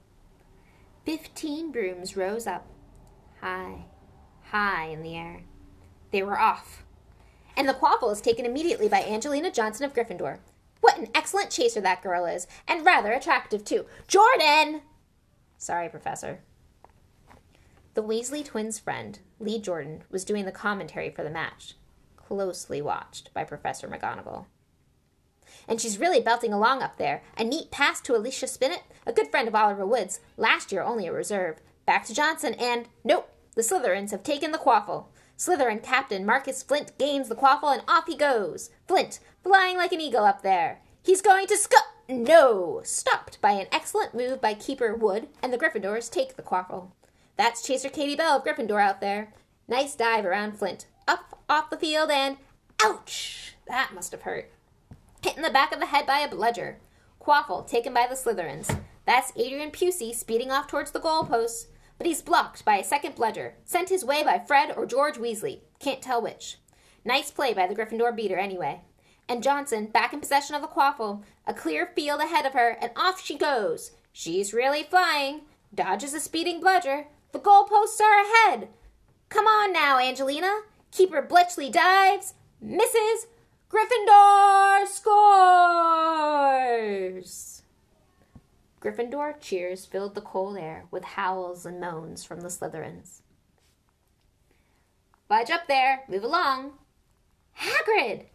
Fifteen 1.06 1.72
brooms 1.72 2.16
rose 2.16 2.46
up, 2.46 2.68
high, 3.42 3.86
high 4.44 4.86
in 4.86 5.02
the 5.02 5.16
air. 5.16 5.42
They 6.12 6.24
were 6.24 6.40
off. 6.40 6.84
And 7.58 7.68
the 7.68 7.74
quaffle 7.74 8.12
is 8.12 8.22
taken 8.22 8.46
immediately 8.46 8.88
by 8.88 9.04
Angelina 9.04 9.52
Johnson 9.52 9.86
of 9.86 9.94
Gryffindor, 9.94 10.40
what 10.90 10.98
an 10.98 11.12
excellent 11.14 11.52
chaser 11.52 11.80
that 11.82 12.02
girl 12.02 12.26
is, 12.26 12.48
and 12.68 12.84
rather 12.84 13.12
attractive, 13.12 13.64
too. 13.64 13.86
Jordan! 14.08 14.82
Sorry, 15.56 15.88
Professor. 15.88 16.40
The 17.94 18.02
Weasley 18.02 18.44
twins' 18.44 18.80
friend, 18.80 19.20
Lee 19.40 19.60
Jordan, 19.60 20.04
was 20.10 20.26
doing 20.26 20.46
the 20.46 20.52
commentary 20.52 21.12
for 21.12 21.24
the 21.24 21.30
match, 21.30 21.76
closely 22.16 22.82
watched 22.82 23.32
by 23.36 23.44
Professor 23.44 23.88
McGonagall. 23.88 24.46
And 25.68 25.80
she's 25.80 26.00
really 26.00 26.22
belting 26.22 26.54
along 26.54 26.82
up 26.82 26.98
there. 26.98 27.22
A 27.38 27.44
neat 27.44 27.70
pass 27.70 28.02
to 28.02 28.16
Alicia 28.16 28.48
Spinnet, 28.48 28.82
a 29.06 29.14
good 29.14 29.30
friend 29.30 29.48
of 29.48 29.54
Oliver 29.54 29.86
Wood's, 29.86 30.20
last 30.38 30.72
year 30.72 30.82
only 30.82 31.06
a 31.06 31.14
reserve. 31.14 31.58
Back 31.86 32.06
to 32.08 32.16
Johnson, 32.16 32.56
and 32.56 32.88
nope, 33.04 33.30
the 33.54 33.62
Slytherins 33.62 34.10
have 34.10 34.24
taken 34.24 34.52
the 34.52 34.58
quaffle. 34.58 35.06
Slytherin 35.40 35.82
captain 35.82 36.26
Marcus 36.26 36.62
Flint 36.62 36.98
gains 36.98 37.30
the 37.30 37.36
quaffle, 37.36 37.72
and 37.72 37.82
off 37.88 38.08
he 38.08 38.18
goes. 38.18 38.72
Flint, 38.90 39.22
flying 39.42 39.78
like 39.78 39.94
an 39.94 40.02
eagle 40.02 40.26
up 40.26 40.42
there. 40.42 40.82
He's 41.02 41.22
going 41.22 41.48
to 41.48 41.56
sc- 41.56 41.74
no! 42.10 42.82
Stopped 42.84 43.40
by 43.40 43.52
an 43.52 43.68
excellent 43.72 44.14
move 44.14 44.42
by 44.42 44.54
Keeper 44.54 44.94
Wood, 44.94 45.30
and 45.42 45.54
the 45.54 45.58
Gryffindors 45.58 46.12
take 46.12 46.36
the 46.36 46.44
quaffle. 46.44 46.92
That's 47.38 47.66
Chaser 47.66 47.88
Katie 47.88 48.18
Bell 48.18 48.36
of 48.36 48.44
Gryffindor 48.44 48.82
out 48.82 49.00
there. 49.00 49.34
Nice 49.66 49.96
dive 49.96 50.26
around 50.26 50.60
Flint. 50.60 50.88
Up 51.08 51.40
off 51.48 51.70
the 51.70 51.78
field 51.78 52.12
and 52.12 52.36
ouch! 52.84 53.56
That 53.68 53.92
must 53.96 54.12
have 54.12 54.24
hurt. 54.24 54.52
Hit 55.24 55.38
in 55.38 55.44
the 55.44 55.50
back 55.50 55.72
of 55.72 55.80
the 55.80 55.86
head 55.86 56.06
by 56.06 56.20
a 56.20 56.28
bludger. 56.28 56.80
Quaffle 57.22 57.66
taken 57.66 57.94
by 57.94 58.08
the 58.08 58.16
Slytherins. 58.16 58.78
That's 59.06 59.32
Adrian 59.38 59.72
Pusey 59.72 60.14
speeding 60.14 60.52
off 60.52 60.68
towards 60.68 60.92
the 60.92 61.00
goalposts, 61.00 61.68
but 62.00 62.08
he's 62.08 62.24
blocked 62.24 62.66
by 62.66 62.78
a 62.78 62.84
second 62.84 63.14
bludger, 63.14 63.54
sent 63.66 63.90
his 63.90 64.06
way 64.06 64.24
by 64.24 64.40
Fred 64.40 64.74
or 64.76 64.88
George 64.88 65.18
Weasley. 65.18 65.60
Can't 65.80 66.02
tell 66.02 66.22
which. 66.22 66.58
Nice 67.06 67.30
play 67.30 67.54
by 67.54 67.68
the 67.68 67.76
Gryffindor 67.76 68.16
beater, 68.16 68.38
anyway. 68.38 68.82
And 69.28 69.44
Johnson, 69.44 69.88
back 69.88 70.14
in 70.14 70.22
possession 70.22 70.56
of 70.56 70.62
the 70.62 70.68
quaffle, 70.68 71.24
a 71.46 71.54
clear 71.54 71.92
field 71.96 72.22
ahead 72.22 72.46
of 72.46 72.54
her, 72.54 72.78
and 72.82 72.92
off 72.96 73.22
she 73.24 73.38
goes. 73.38 73.92
She's 74.14 74.54
really 74.54 74.84
flying. 74.84 75.42
Dodges 75.76 76.14
a 76.14 76.22
speeding 76.22 76.62
bludger. 76.62 77.08
The 77.34 77.40
goalposts 77.40 78.00
are 78.02 78.22
ahead. 78.22 78.70
Come 79.28 79.46
on 79.46 79.74
now, 79.74 80.00
Angelina. 80.00 80.62
Keeper 80.92 81.22
Bletchley 81.22 81.70
dives, 81.70 82.34
misses. 82.62 83.28
Gryffindor 83.70 84.88
scores! 87.18 87.59
Gryffindor 88.80 89.40
cheers 89.42 89.86
filled 89.86 90.16
the 90.16 90.22
cold 90.22 90.58
air 90.58 90.86
with 90.90 91.04
howls 91.04 91.66
and 91.66 91.80
moans 91.80 92.24
from 92.24 92.42
the 92.42 92.48
Slytherins. 92.48 93.22
Budge 95.28 95.52
up 95.52 95.68
there, 95.68 96.04
move 96.08 96.24
along. 96.24 96.74
Hagrid! 97.60 98.26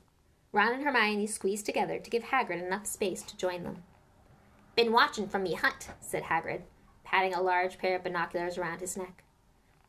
Ron 0.52 0.74
and 0.74 0.84
Hermione 0.84 1.26
squeezed 1.26 1.66
together 1.66 1.98
to 1.98 2.10
give 2.10 2.24
Hagrid 2.24 2.62
enough 2.62 2.86
space 2.86 3.22
to 3.22 3.36
join 3.36 3.64
them. 3.64 3.82
Been 4.76 4.92
watching 4.92 5.26
from 5.26 5.42
me 5.42 5.54
hunt, 5.54 5.88
said 6.00 6.24
Hagrid, 6.24 6.62
patting 7.02 7.34
a 7.34 7.42
large 7.42 7.78
pair 7.78 7.96
of 7.96 8.04
binoculars 8.04 8.58
around 8.58 8.80
his 8.80 8.96
neck. 8.96 9.24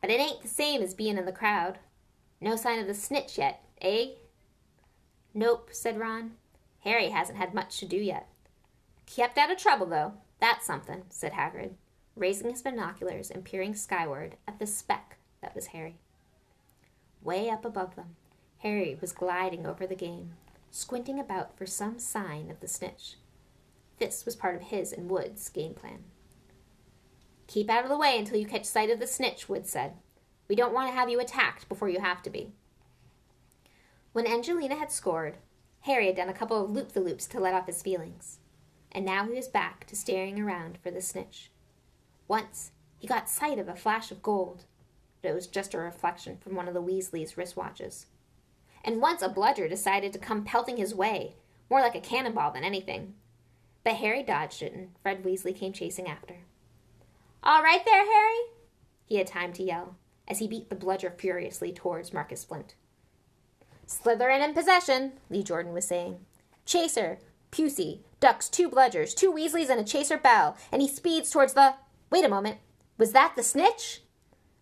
But 0.01 0.09
it 0.09 0.19
ain't 0.19 0.41
the 0.41 0.47
same 0.47 0.81
as 0.81 0.93
being 0.93 1.17
in 1.17 1.25
the 1.25 1.31
crowd. 1.31 1.79
No 2.39 2.55
sign 2.55 2.79
of 2.79 2.87
the 2.87 2.93
snitch 2.93 3.37
yet, 3.37 3.63
eh? 3.81 4.11
Nope, 5.33 5.69
said 5.71 5.99
Ron. 5.99 6.31
Harry 6.79 7.09
hasn't 7.09 7.37
had 7.37 7.53
much 7.53 7.77
to 7.79 7.85
do 7.85 7.97
yet. 7.97 8.27
Kept 9.05 9.37
out 9.37 9.51
of 9.51 9.57
trouble, 9.57 9.87
though. 9.87 10.13
That's 10.45 10.67
something, 10.67 11.01
said 11.09 11.31
Hagrid, 11.31 11.71
raising 12.15 12.51
his 12.51 12.61
binoculars 12.61 13.31
and 13.31 13.43
peering 13.43 13.73
skyward 13.73 14.35
at 14.47 14.59
the 14.59 14.67
speck 14.67 15.17
that 15.41 15.55
was 15.55 15.65
Harry. 15.73 15.95
Way 17.23 17.49
up 17.49 17.65
above 17.65 17.95
them, 17.95 18.15
Harry 18.59 18.95
was 19.01 19.11
gliding 19.11 19.65
over 19.65 19.87
the 19.87 19.95
game, 19.95 20.33
squinting 20.69 21.19
about 21.19 21.57
for 21.57 21.65
some 21.65 21.97
sign 21.97 22.51
of 22.51 22.59
the 22.59 22.67
snitch. 22.67 23.15
This 23.97 24.23
was 24.23 24.35
part 24.35 24.55
of 24.55 24.61
his 24.61 24.93
and 24.93 25.09
Wood's 25.09 25.49
game 25.49 25.73
plan. 25.73 26.03
Keep 27.47 27.67
out 27.71 27.83
of 27.83 27.89
the 27.89 27.97
way 27.97 28.15
until 28.15 28.37
you 28.37 28.45
catch 28.45 28.65
sight 28.65 28.91
of 28.91 28.99
the 28.99 29.07
snitch, 29.07 29.49
Wood 29.49 29.65
said. 29.65 29.93
We 30.47 30.55
don't 30.55 30.75
want 30.75 30.91
to 30.91 30.95
have 30.95 31.09
you 31.09 31.19
attacked 31.19 31.67
before 31.67 31.89
you 31.89 32.01
have 32.01 32.21
to 32.21 32.29
be. 32.29 32.51
When 34.13 34.27
Angelina 34.27 34.75
had 34.75 34.91
scored, 34.91 35.37
Harry 35.81 36.05
had 36.05 36.15
done 36.15 36.29
a 36.29 36.33
couple 36.33 36.63
of 36.63 36.69
loop 36.69 36.91
the 36.91 37.01
loops 37.01 37.25
to 37.29 37.39
let 37.39 37.55
off 37.55 37.65
his 37.65 37.81
feelings, 37.81 38.37
and 38.95 39.05
now 39.05 39.25
he 39.25 39.33
was 39.33 39.49
back 39.49 39.85
to 39.85 39.95
staring 39.95 40.39
around 40.39 40.77
for 40.81 40.89
the 40.89 41.01
snitch. 41.01 41.51
Once 42.29 42.71
he 42.97 43.05
got 43.05 43.29
sight 43.29 43.59
of 43.59 43.67
a 43.67 43.75
flash 43.75 44.09
of 44.09 44.23
gold, 44.23 44.63
but 45.21 45.29
it 45.29 45.35
was 45.35 45.47
just 45.47 45.73
a 45.73 45.77
reflection 45.77 46.37
from 46.37 46.55
one 46.55 46.69
of 46.69 46.73
the 46.73 46.81
Weasleys' 46.81 47.35
wristwatches. 47.35 48.05
And 48.85 49.01
once 49.01 49.21
a 49.21 49.27
bludger 49.27 49.67
decided 49.67 50.13
to 50.13 50.19
come 50.19 50.45
pelting 50.45 50.77
his 50.77 50.95
way, 50.95 51.35
more 51.69 51.81
like 51.81 51.95
a 51.95 51.99
cannonball 51.99 52.51
than 52.51 52.63
anything. 52.63 53.15
But 53.83 53.95
Harry 53.95 54.23
dodged 54.23 54.61
it, 54.61 54.73
and 54.73 54.91
Fred 55.01 55.23
Weasley 55.23 55.53
came 55.53 55.73
chasing 55.73 56.07
after. 56.07 56.37
All 57.43 57.61
right 57.61 57.83
there, 57.83 58.05
Harry! 58.05 58.39
He 59.05 59.17
had 59.17 59.27
time 59.27 59.51
to 59.53 59.63
yell 59.63 59.97
as 60.25 60.39
he 60.39 60.47
beat 60.47 60.69
the 60.69 60.75
bludger 60.75 61.13
furiously 61.17 61.73
towards 61.73 62.13
Marcus 62.13 62.45
Flint. 62.45 62.75
Slytherin 63.87 64.43
in 64.43 64.53
possession, 64.53 65.13
Lee 65.29 65.43
Jordan 65.43 65.73
was 65.73 65.85
saying. 65.85 66.19
Chaser, 66.65 67.19
Pusey, 67.51 67.99
ducks 68.19 68.49
two 68.49 68.69
bludgers, 68.69 69.13
two 69.15 69.31
Weasleys, 69.31 69.69
and 69.69 69.79
a 69.79 69.83
Chaser 69.83 70.17
Bell, 70.17 70.57
and 70.71 70.81
he 70.81 70.87
speeds 70.87 71.29
towards 71.29 71.53
the. 71.53 71.75
Wait 72.09 72.25
a 72.25 72.29
moment. 72.29 72.57
Was 72.97 73.11
that 73.11 73.33
the 73.35 73.43
snitch? 73.43 74.01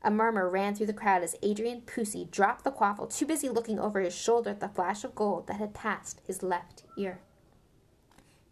A 0.02 0.12
murmur 0.12 0.50
ran 0.50 0.76
through 0.76 0.88
the 0.88 0.94
crowd 0.94 1.24
as 1.24 1.36
Adrian 1.42 1.82
Pusey 1.82 2.30
dropped 2.30 2.64
the 2.64 2.72
quaffle, 2.72 3.08
too 3.08 3.26
busy 3.26 3.48
looking 3.48 3.80
over 3.80 4.02
his 4.02 4.16
shoulder 4.16 4.50
at 4.50 4.60
the 4.60 4.68
flash 4.68 5.04
of 5.04 5.16
gold 5.16 5.48
that 5.48 5.60
had 5.60 5.74
passed 5.74 6.22
his 6.28 6.44
left 6.44 6.84
ear. 6.98 7.20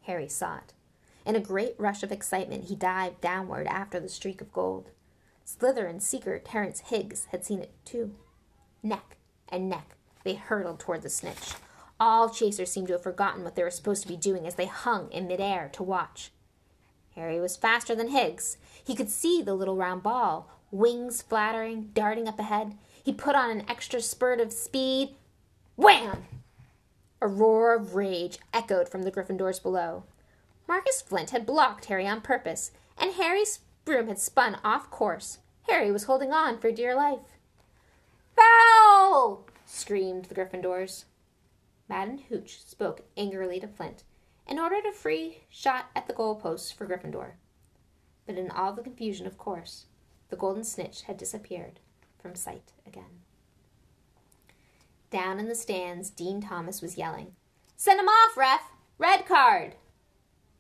Harry 0.04 0.30
saw 0.30 0.58
it. 0.58 0.74
In 1.26 1.36
a 1.36 1.42
great 1.42 1.76
rush 1.78 2.04
of 2.04 2.12
excitement, 2.12 2.66
he 2.66 2.76
dived 2.76 3.22
downward 3.22 3.68
after 3.68 4.00
the 4.00 4.10
streak 4.10 4.40
of 4.42 4.54
gold. 4.54 4.90
Slytherin 5.46 6.02
seeker 6.02 6.40
Terence 6.40 6.80
Higgs 6.82 7.26
had 7.32 7.44
seen 7.44 7.60
it 7.60 7.74
too. 7.84 8.16
Neck 8.82 9.18
and 9.50 9.70
neck, 9.70 9.98
they 10.24 10.36
hurtled 10.36 10.80
toward 10.80 11.02
the 11.02 11.10
snitch. 11.10 11.54
All 12.02 12.32
chasers 12.32 12.72
seemed 12.72 12.88
to 12.88 12.94
have 12.94 13.04
forgotten 13.04 13.44
what 13.44 13.56
they 13.56 13.62
were 13.62 13.70
supposed 13.70 14.02
to 14.02 14.08
be 14.08 14.18
doing 14.18 14.48
as 14.48 14.56
they 14.56 14.66
hung 14.66 15.12
in 15.12 15.28
midair 15.28 15.70
to 15.74 15.84
watch. 15.84 16.32
Harry 17.14 17.40
was 17.40 17.56
faster 17.56 17.94
than 17.94 18.08
Higgs. 18.08 18.58
He 18.84 18.96
could 18.96 19.12
see 19.12 19.44
the 19.44 19.54
little 19.54 19.76
round 19.76 20.02
ball, 20.02 20.50
wings 20.72 21.22
flattering, 21.22 21.92
darting 21.94 22.28
up 22.28 22.40
ahead. 22.40 22.76
He 23.04 23.14
put 23.14 23.36
on 23.36 23.52
an 23.52 23.70
extra 23.70 24.02
spurt 24.02 24.40
of 24.40 24.52
speed. 24.52 25.10
Wham! 25.76 26.26
A 27.22 27.28
roar 27.28 27.76
of 27.76 27.94
rage 27.94 28.40
echoed 28.52 28.90
from 28.90 29.04
the 29.04 29.12
Gryffindors 29.12 29.62
below. 29.62 30.06
Marcus 30.68 31.04
Flint 31.04 31.30
had 31.30 31.46
blocked 31.46 31.86
Harry 31.86 32.08
on 32.08 32.22
purpose, 32.22 32.72
and 32.98 33.14
Harry's 33.14 33.60
broom 33.86 34.08
had 34.08 34.18
spun 34.18 34.58
off 34.64 34.90
course. 34.90 35.38
Harry 35.70 35.92
was 35.92 36.06
holding 36.06 36.32
on 36.32 36.58
for 36.58 36.72
dear 36.72 36.96
life. 36.96 37.38
Foul! 38.36 39.46
screamed 39.68 40.26
the 40.26 40.34
Gryffindors. 40.34 41.04
Madam 41.92 42.20
Hooch 42.30 42.64
spoke 42.66 43.02
angrily 43.18 43.60
to 43.60 43.68
Flint 43.68 44.06
and 44.48 44.58
ordered 44.58 44.86
a 44.86 44.94
free 44.94 45.44
shot 45.50 45.88
at 45.94 46.08
the 46.08 46.14
goalposts 46.14 46.74
for 46.74 46.88
Gryffindor. 46.88 47.34
But 48.26 48.38
in 48.38 48.50
all 48.50 48.72
the 48.72 48.82
confusion, 48.82 49.28
of 49.28 49.38
course, 49.38 49.88
the 50.30 50.38
golden 50.38 50.64
snitch 50.64 51.02
had 51.02 51.18
disappeared 51.18 51.82
from 52.18 52.34
sight 52.34 52.72
again. 52.88 53.20
Down 55.10 55.38
in 55.38 55.50
the 55.50 55.54
stands, 55.54 56.10
Dean 56.10 56.40
Thomas 56.40 56.82
was 56.82 56.98
yelling, 56.98 57.34
Send 57.76 58.00
him 58.00 58.08
off, 58.08 58.38
ref! 58.38 58.72
Red 58.98 59.26
card! 59.26 59.76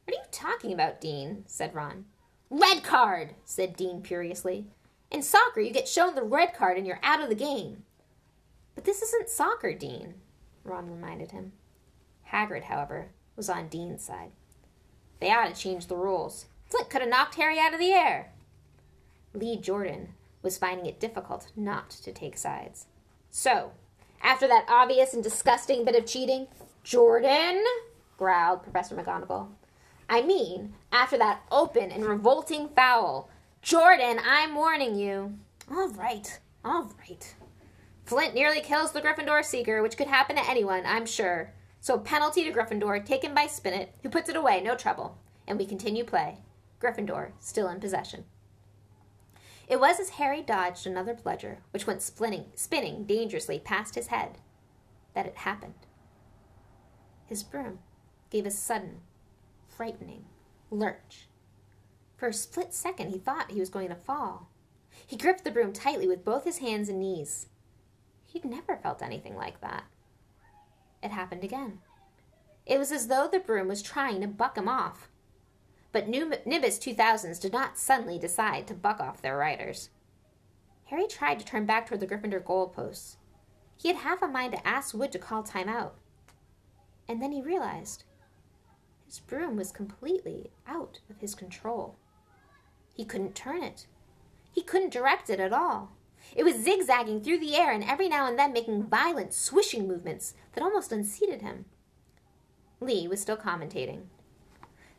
What 0.03 0.17
are 0.17 0.19
you 0.19 0.25
talking 0.33 0.73
about, 0.73 0.99
Dean? 0.99 1.45
said 1.47 1.73
Ron. 1.73 2.07
Red 2.49 2.83
card, 2.83 3.35
said 3.45 3.77
Dean 3.77 4.03
furiously. 4.03 4.67
In 5.09 5.21
soccer, 5.21 5.61
you 5.61 5.71
get 5.71 5.87
shown 5.87 6.13
the 6.13 6.23
red 6.23 6.53
card 6.53 6.77
and 6.77 6.85
you're 6.85 6.99
out 7.01 7.21
of 7.21 7.29
the 7.29 7.35
game. 7.35 7.83
But 8.75 8.83
this 8.83 9.01
isn't 9.01 9.29
soccer, 9.29 9.73
Dean, 9.73 10.15
Ron 10.63 10.89
reminded 10.89 11.31
him. 11.31 11.53
Hagrid, 12.31 12.63
however, 12.63 13.09
was 13.35 13.49
on 13.49 13.67
Dean's 13.67 14.03
side. 14.03 14.31
They 15.19 15.31
ought 15.31 15.53
to 15.53 15.59
change 15.59 15.87
the 15.87 15.95
rules. 15.95 16.45
Flint 16.65 16.89
could 16.89 17.01
have 17.01 17.09
knocked 17.09 17.35
Harry 17.35 17.59
out 17.59 17.73
of 17.73 17.79
the 17.79 17.91
air. 17.91 18.31
Lee 19.33 19.57
Jordan 19.57 20.09
was 20.41 20.57
finding 20.57 20.85
it 20.85 20.99
difficult 20.99 21.51
not 21.55 21.89
to 21.89 22.11
take 22.11 22.37
sides. 22.37 22.87
So, 23.29 23.71
after 24.21 24.47
that 24.47 24.65
obvious 24.67 25.13
and 25.13 25.23
disgusting 25.23 25.85
bit 25.85 25.95
of 25.95 26.05
cheating, 26.05 26.47
Jordan, 26.83 27.63
growled 28.17 28.63
Professor 28.63 28.95
McGonagall, 28.95 29.49
I 30.09 30.21
mean, 30.21 30.73
after 30.91 31.17
that 31.17 31.41
open 31.51 31.91
and 31.91 32.05
revolting 32.05 32.69
foul. 32.69 33.29
Jordan, 33.61 34.19
I'm 34.25 34.55
warning 34.55 34.95
you. 34.95 35.37
All 35.69 35.89
right, 35.89 36.39
all 36.65 36.91
right. 36.99 37.35
Flint 38.05 38.33
nearly 38.33 38.61
kills 38.61 38.91
the 38.91 39.01
Gryffindor 39.01 39.43
Seeker, 39.43 39.81
which 39.81 39.97
could 39.97 40.07
happen 40.07 40.35
to 40.35 40.49
anyone, 40.49 40.83
I'm 40.85 41.05
sure. 41.05 41.53
So 41.79 41.97
penalty 41.97 42.43
to 42.43 42.51
Gryffindor, 42.51 43.05
taken 43.05 43.33
by 43.33 43.45
Spinnet, 43.45 43.89
who 44.03 44.09
puts 44.09 44.29
it 44.29 44.35
away, 44.35 44.61
no 44.61 44.75
trouble. 44.75 45.17
And 45.47 45.57
we 45.57 45.65
continue 45.65 46.03
play. 46.03 46.37
Gryffindor, 46.79 47.31
still 47.39 47.69
in 47.69 47.79
possession. 47.79 48.25
It 49.67 49.79
was 49.79 49.99
as 49.99 50.09
Harry 50.11 50.41
dodged 50.41 50.85
another 50.85 51.13
bludger, 51.13 51.59
which 51.71 51.87
went 51.87 52.01
spinning, 52.01 52.45
spinning 52.55 53.05
dangerously 53.05 53.57
past 53.59 53.95
his 53.95 54.07
head, 54.07 54.39
that 55.13 55.25
it 55.25 55.37
happened. 55.37 55.87
His 57.25 57.43
broom 57.43 57.79
gave 58.29 58.45
a 58.45 58.51
sudden 58.51 58.99
frightening 59.69 60.25
lurch. 60.69 61.27
For 62.17 62.27
a 62.27 62.33
split 62.33 62.73
second, 62.73 63.09
he 63.09 63.17
thought 63.17 63.51
he 63.51 63.59
was 63.59 63.69
going 63.69 63.89
to 63.89 63.95
fall. 63.95 64.49
He 65.07 65.17
gripped 65.17 65.43
the 65.43 65.51
broom 65.51 65.73
tightly 65.73 66.07
with 66.07 66.25
both 66.25 66.43
his 66.43 66.57
hands 66.57 66.89
and 66.89 66.99
knees. 66.99 67.47
He'd 68.31 68.45
never 68.45 68.77
felt 68.77 69.01
anything 69.01 69.35
like 69.35 69.59
that. 69.59 69.83
It 71.03 71.11
happened 71.11 71.43
again. 71.43 71.79
It 72.65 72.77
was 72.77 72.91
as 72.91 73.07
though 73.07 73.27
the 73.27 73.39
broom 73.39 73.67
was 73.67 73.81
trying 73.81 74.21
to 74.21 74.27
buck 74.27 74.57
him 74.57 74.69
off. 74.69 75.09
But 75.91 76.07
New 76.07 76.31
Nimbus 76.45 76.79
2000s 76.79 77.41
did 77.41 77.51
not 77.51 77.77
suddenly 77.77 78.17
decide 78.17 78.67
to 78.67 78.73
buck 78.73 79.01
off 79.01 79.21
their 79.21 79.37
riders. 79.37 79.89
Harry 80.85 81.07
tried 81.07 81.39
to 81.39 81.45
turn 81.45 81.65
back 81.65 81.87
toward 81.87 81.99
the 81.99 82.07
Gryffindor 82.07 82.41
goalposts. 82.41 83.17
He 83.75 83.89
had 83.89 83.97
half 83.97 84.21
a 84.21 84.27
mind 84.27 84.53
to 84.53 84.65
ask 84.67 84.93
Wood 84.93 85.11
to 85.11 85.19
call 85.19 85.43
time 85.43 85.67
out. 85.67 85.95
And 87.09 87.21
then 87.21 87.33
he 87.33 87.41
realized 87.41 88.05
his 89.05 89.19
broom 89.19 89.57
was 89.57 89.73
completely 89.73 90.51
out 90.65 90.99
of 91.09 91.17
his 91.19 91.35
control. 91.35 91.97
He 92.93 93.03
couldn't 93.03 93.35
turn 93.35 93.61
it. 93.61 93.87
He 94.53 94.61
couldn't 94.61 94.93
direct 94.93 95.29
it 95.29 95.39
at 95.39 95.51
all. 95.51 95.91
It 96.35 96.43
was 96.43 96.63
zigzagging 96.63 97.21
through 97.21 97.39
the 97.39 97.55
air 97.55 97.71
and 97.71 97.83
every 97.83 98.07
now 98.07 98.27
and 98.27 98.39
then 98.39 98.53
making 98.53 98.83
violent 98.83 99.33
swishing 99.33 99.87
movements 99.87 100.33
that 100.53 100.63
almost 100.63 100.91
unseated 100.91 101.41
him. 101.41 101.65
Lee 102.79 103.07
was 103.07 103.21
still 103.21 103.37
commentating. 103.37 104.03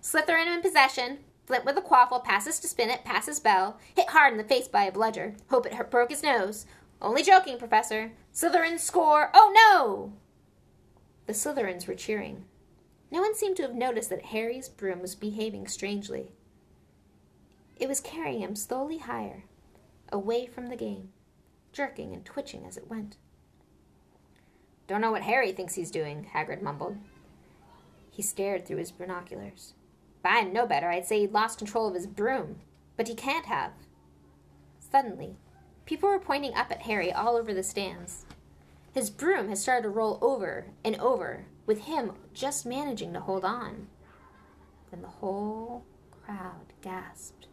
Slytherin 0.02 0.52
in 0.52 0.62
possession. 0.62 1.18
Flint 1.46 1.64
with 1.64 1.76
a 1.76 1.80
quaffle, 1.80 2.22
passes 2.22 2.60
to 2.60 2.68
Spinnet, 2.68 3.04
passes 3.04 3.40
Bell. 3.40 3.78
Hit 3.96 4.10
hard 4.10 4.32
in 4.32 4.38
the 4.38 4.44
face 4.44 4.68
by 4.68 4.84
a 4.84 4.92
bludger. 4.92 5.34
Hope 5.50 5.66
it 5.66 5.90
broke 5.90 6.10
his 6.10 6.22
nose. 6.22 6.66
Only 7.00 7.22
joking, 7.22 7.58
Professor. 7.58 8.12
Slytherin 8.32 8.78
score. 8.78 9.30
Oh 9.34 9.52
no! 9.54 10.12
The 11.26 11.32
Slytherins 11.32 11.86
were 11.86 11.94
cheering. 11.94 12.44
No 13.10 13.20
one 13.20 13.34
seemed 13.34 13.56
to 13.56 13.62
have 13.62 13.74
noticed 13.74 14.08
that 14.10 14.26
Harry's 14.26 14.68
broom 14.68 15.00
was 15.00 15.14
behaving 15.14 15.66
strangely. 15.66 16.32
It 17.76 17.88
was 17.88 18.00
carrying 18.00 18.40
him 18.40 18.54
slowly 18.54 18.98
higher, 18.98 19.44
away 20.10 20.46
from 20.46 20.68
the 20.68 20.76
game, 20.76 21.10
jerking 21.72 22.12
and 22.12 22.24
twitching 22.24 22.64
as 22.66 22.76
it 22.76 22.88
went. 22.88 23.16
Don't 24.86 25.00
know 25.00 25.10
what 25.12 25.22
Harry 25.22 25.52
thinks 25.52 25.74
he's 25.74 25.90
doing, 25.90 26.28
Hagrid 26.34 26.62
mumbled. 26.62 26.98
He 28.10 28.22
stared 28.22 28.66
through 28.66 28.78
his 28.78 28.92
binoculars. 28.92 29.74
If 30.20 30.30
I 30.30 30.42
know 30.42 30.66
better, 30.66 30.90
I'd 30.90 31.06
say 31.06 31.20
he'd 31.20 31.32
lost 31.32 31.58
control 31.58 31.88
of 31.88 31.94
his 31.94 32.06
broom, 32.06 32.56
but 32.96 33.08
he 33.08 33.14
can't 33.14 33.46
have. 33.46 33.72
Suddenly, 34.78 35.36
people 35.86 36.08
were 36.08 36.18
pointing 36.18 36.54
up 36.54 36.70
at 36.70 36.82
Harry 36.82 37.12
all 37.12 37.36
over 37.36 37.54
the 37.54 37.62
stands. 37.62 38.26
His 38.92 39.08
broom 39.08 39.48
had 39.48 39.58
started 39.58 39.84
to 39.84 39.88
roll 39.88 40.18
over 40.20 40.66
and 40.84 40.96
over, 40.96 41.46
with 41.64 41.84
him 41.84 42.12
just 42.34 42.66
managing 42.66 43.14
to 43.14 43.20
hold 43.20 43.44
on. 43.44 43.86
Then 44.90 45.00
the 45.00 45.08
whole 45.08 45.84
crowd 46.10 46.74
gasped. 46.82 47.46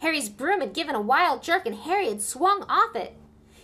Harry's 0.00 0.28
broom 0.28 0.60
had 0.60 0.74
given 0.74 0.94
a 0.94 1.00
wild 1.00 1.42
jerk 1.42 1.64
and 1.64 1.74
Harry 1.74 2.08
had 2.08 2.20
swung 2.20 2.62
off 2.68 2.94
it. 2.94 3.16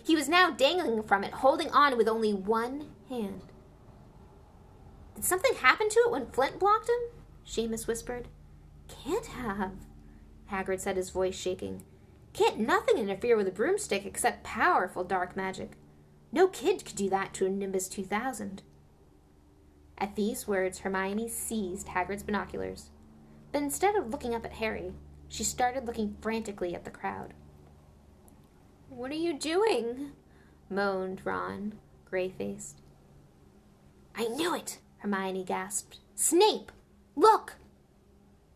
He 0.03 0.15
was 0.15 0.29
now 0.29 0.49
dangling 0.49 1.03
from 1.03 1.23
it, 1.23 1.33
holding 1.33 1.69
on 1.69 1.97
with 1.97 2.07
only 2.07 2.33
one 2.33 2.89
hand. 3.09 3.41
Did 5.15 5.25
something 5.25 5.55
happen 5.55 5.89
to 5.89 5.99
it 5.99 6.11
when 6.11 6.31
Flint 6.31 6.59
blocked 6.59 6.89
him? 6.89 7.21
Seamus 7.45 7.87
whispered. 7.87 8.27
Can't 8.87 9.27
have, 9.27 9.73
Hagrid 10.51 10.79
said, 10.79 10.97
his 10.97 11.09
voice 11.09 11.35
shaking. 11.35 11.83
Can't 12.33 12.59
nothing 12.59 12.97
interfere 12.97 13.35
with 13.35 13.47
a 13.47 13.51
broomstick 13.51 14.05
except 14.05 14.43
powerful 14.43 15.03
dark 15.03 15.35
magic. 15.35 15.71
No 16.31 16.47
kid 16.47 16.85
could 16.85 16.95
do 16.95 17.09
that 17.09 17.33
to 17.35 17.45
a 17.45 17.49
Nimbus 17.49 17.89
2000. 17.89 18.63
At 19.97 20.15
these 20.15 20.47
words, 20.47 20.79
Hermione 20.79 21.27
seized 21.27 21.87
Hagrid's 21.87 22.23
binoculars. 22.23 22.89
But 23.51 23.61
instead 23.61 23.95
of 23.95 24.09
looking 24.09 24.33
up 24.33 24.45
at 24.45 24.53
Harry, 24.53 24.93
she 25.27 25.43
started 25.43 25.85
looking 25.85 26.15
frantically 26.21 26.73
at 26.73 26.85
the 26.85 26.91
crowd. 26.91 27.33
What 28.91 29.09
are 29.09 29.15
you 29.15 29.39
doing? 29.39 30.11
moaned 30.69 31.21
Ron, 31.23 31.75
gray 32.03 32.27
faced. 32.27 32.81
I 34.13 34.27
knew 34.27 34.53
it, 34.53 34.79
Hermione 34.97 35.45
gasped. 35.45 35.99
Snape! 36.13 36.73
Look! 37.15 37.55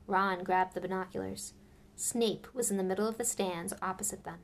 Ron 0.08 0.44
grabbed 0.44 0.74
the 0.74 0.82
binoculars. 0.82 1.54
Snape 1.96 2.54
was 2.54 2.70
in 2.70 2.76
the 2.76 2.84
middle 2.84 3.08
of 3.08 3.18
the 3.18 3.24
stands 3.24 3.74
opposite 3.82 4.26
them. 4.26 4.40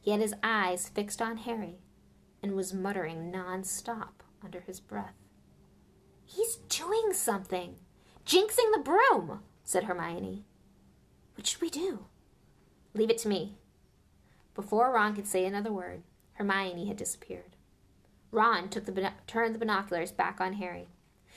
He 0.00 0.12
had 0.12 0.20
his 0.20 0.34
eyes 0.42 0.88
fixed 0.88 1.20
on 1.20 1.36
Harry 1.36 1.76
and 2.42 2.56
was 2.56 2.72
muttering 2.72 3.30
non-stop 3.30 4.22
under 4.42 4.60
his 4.60 4.80
breath. 4.80 5.14
He's 6.24 6.56
doing 6.56 7.12
something! 7.12 7.74
Jinxing 8.24 8.72
the 8.74 8.82
broom, 8.82 9.40
said 9.62 9.84
Hermione. 9.84 10.46
What 11.34 11.46
should 11.46 11.60
we 11.60 11.68
do? 11.68 12.06
Leave 12.94 13.10
it 13.10 13.18
to 13.18 13.28
me. 13.28 13.57
Before 14.58 14.90
Ron 14.90 15.14
could 15.14 15.28
say 15.28 15.46
another 15.46 15.72
word, 15.72 16.02
Hermione 16.32 16.88
had 16.88 16.96
disappeared. 16.96 17.54
Ron 18.32 18.68
took 18.68 18.86
the 18.86 19.12
turned 19.28 19.54
the 19.54 19.58
binoculars 19.60 20.10
back 20.10 20.40
on 20.40 20.54
Harry. 20.54 20.88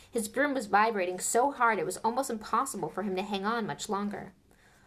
His 0.09 0.27
broom 0.27 0.55
was 0.55 0.65
vibrating 0.65 1.19
so 1.19 1.51
hard 1.51 1.77
it 1.77 1.85
was 1.85 1.97
almost 1.97 2.31
impossible 2.31 2.89
for 2.89 3.03
him 3.03 3.15
to 3.15 3.21
hang 3.21 3.45
on 3.45 3.67
much 3.67 3.89
longer. 3.89 4.33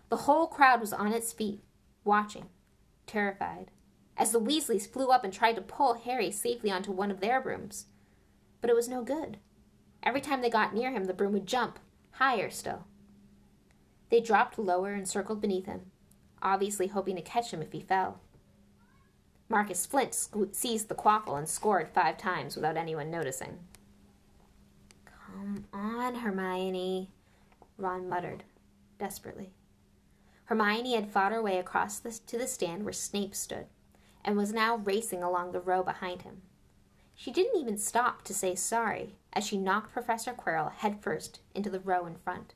The 0.09 0.17
whole 0.27 0.49
crowd 0.49 0.81
was 0.81 0.93
on 0.93 1.13
its 1.13 1.33
feet, 1.33 1.63
watching, 2.03 2.47
terrified, 3.07 3.71
as 4.17 4.33
the 4.33 4.41
Weasleys 4.41 4.85
flew 4.85 5.11
up 5.11 5.23
and 5.23 5.33
tried 5.33 5.55
to 5.55 5.63
pull 5.63 5.95
Harry 5.95 6.33
safely 6.33 6.73
onto 6.73 6.91
one 6.91 7.13
of 7.13 7.21
their 7.21 7.41
brooms. 7.41 7.87
But 8.61 8.69
it 8.69 8.75
was 8.75 8.89
no 8.89 9.05
good. 9.05 9.39
Every 10.03 10.21
time 10.21 10.41
they 10.43 10.51
got 10.51 10.75
near 10.75 10.91
him, 10.91 11.05
the 11.05 11.15
broom 11.15 11.35
would 11.35 11.47
jump, 11.47 11.79
higher 12.11 12.51
still. 12.51 12.87
They 14.11 14.21
dropped 14.21 14.59
lower 14.59 14.93
and 14.93 15.07
circled 15.07 15.41
beneath 15.41 15.67
him, 15.67 15.93
obviously 16.45 16.87
hoping 16.89 17.17
to 17.17 17.23
catch 17.23 17.53
him 17.53 17.63
if 17.63 17.73
he 17.73 17.81
fell. 17.81 18.21
Marcus 19.49 19.87
Flint 19.87 20.15
seized 20.53 20.89
the 20.89 20.95
quaffle 20.95 21.37
and 21.37 21.49
scored 21.49 21.89
five 21.89 22.17
times 22.17 22.57
without 22.57 22.77
anyone 22.77 23.11
noticing. 23.11 23.59
Come 25.05 25.67
on, 25.73 26.17
Hermione, 26.17 27.11
Ron 27.77 28.09
muttered, 28.09 28.45
desperately. 28.99 29.51
Hermione 30.47 30.95
had 30.95 31.11
fought 31.11 31.33
her 31.33 31.43
way 31.43 31.59
across 31.59 31.99
the, 31.99 32.11
to 32.27 32.39
the 32.39 32.47
stand 32.47 32.85
where 32.85 32.93
Snape 32.93 33.35
stood, 33.35 33.67
and 34.25 34.37
was 34.37 34.53
now 34.53 34.77
racing 34.77 35.23
along 35.23 35.53
the 35.53 35.61
row 35.61 35.83
behind 35.83 36.23
him. 36.23 36.43
She 37.15 37.31
didn't 37.31 37.61
even 37.61 37.79
stop 37.79 38.23
to 38.25 38.35
say 38.35 38.55
sorry 38.55 39.17
as 39.33 39.45
she 39.45 39.57
knocked 39.57 39.93
Professor 39.93 40.33
Quirrell 40.33 40.73
headfirst 40.73 41.41
into 41.55 41.71
the 41.71 41.81
row 41.81 42.07
in 42.07 42.17
front. 42.17 42.55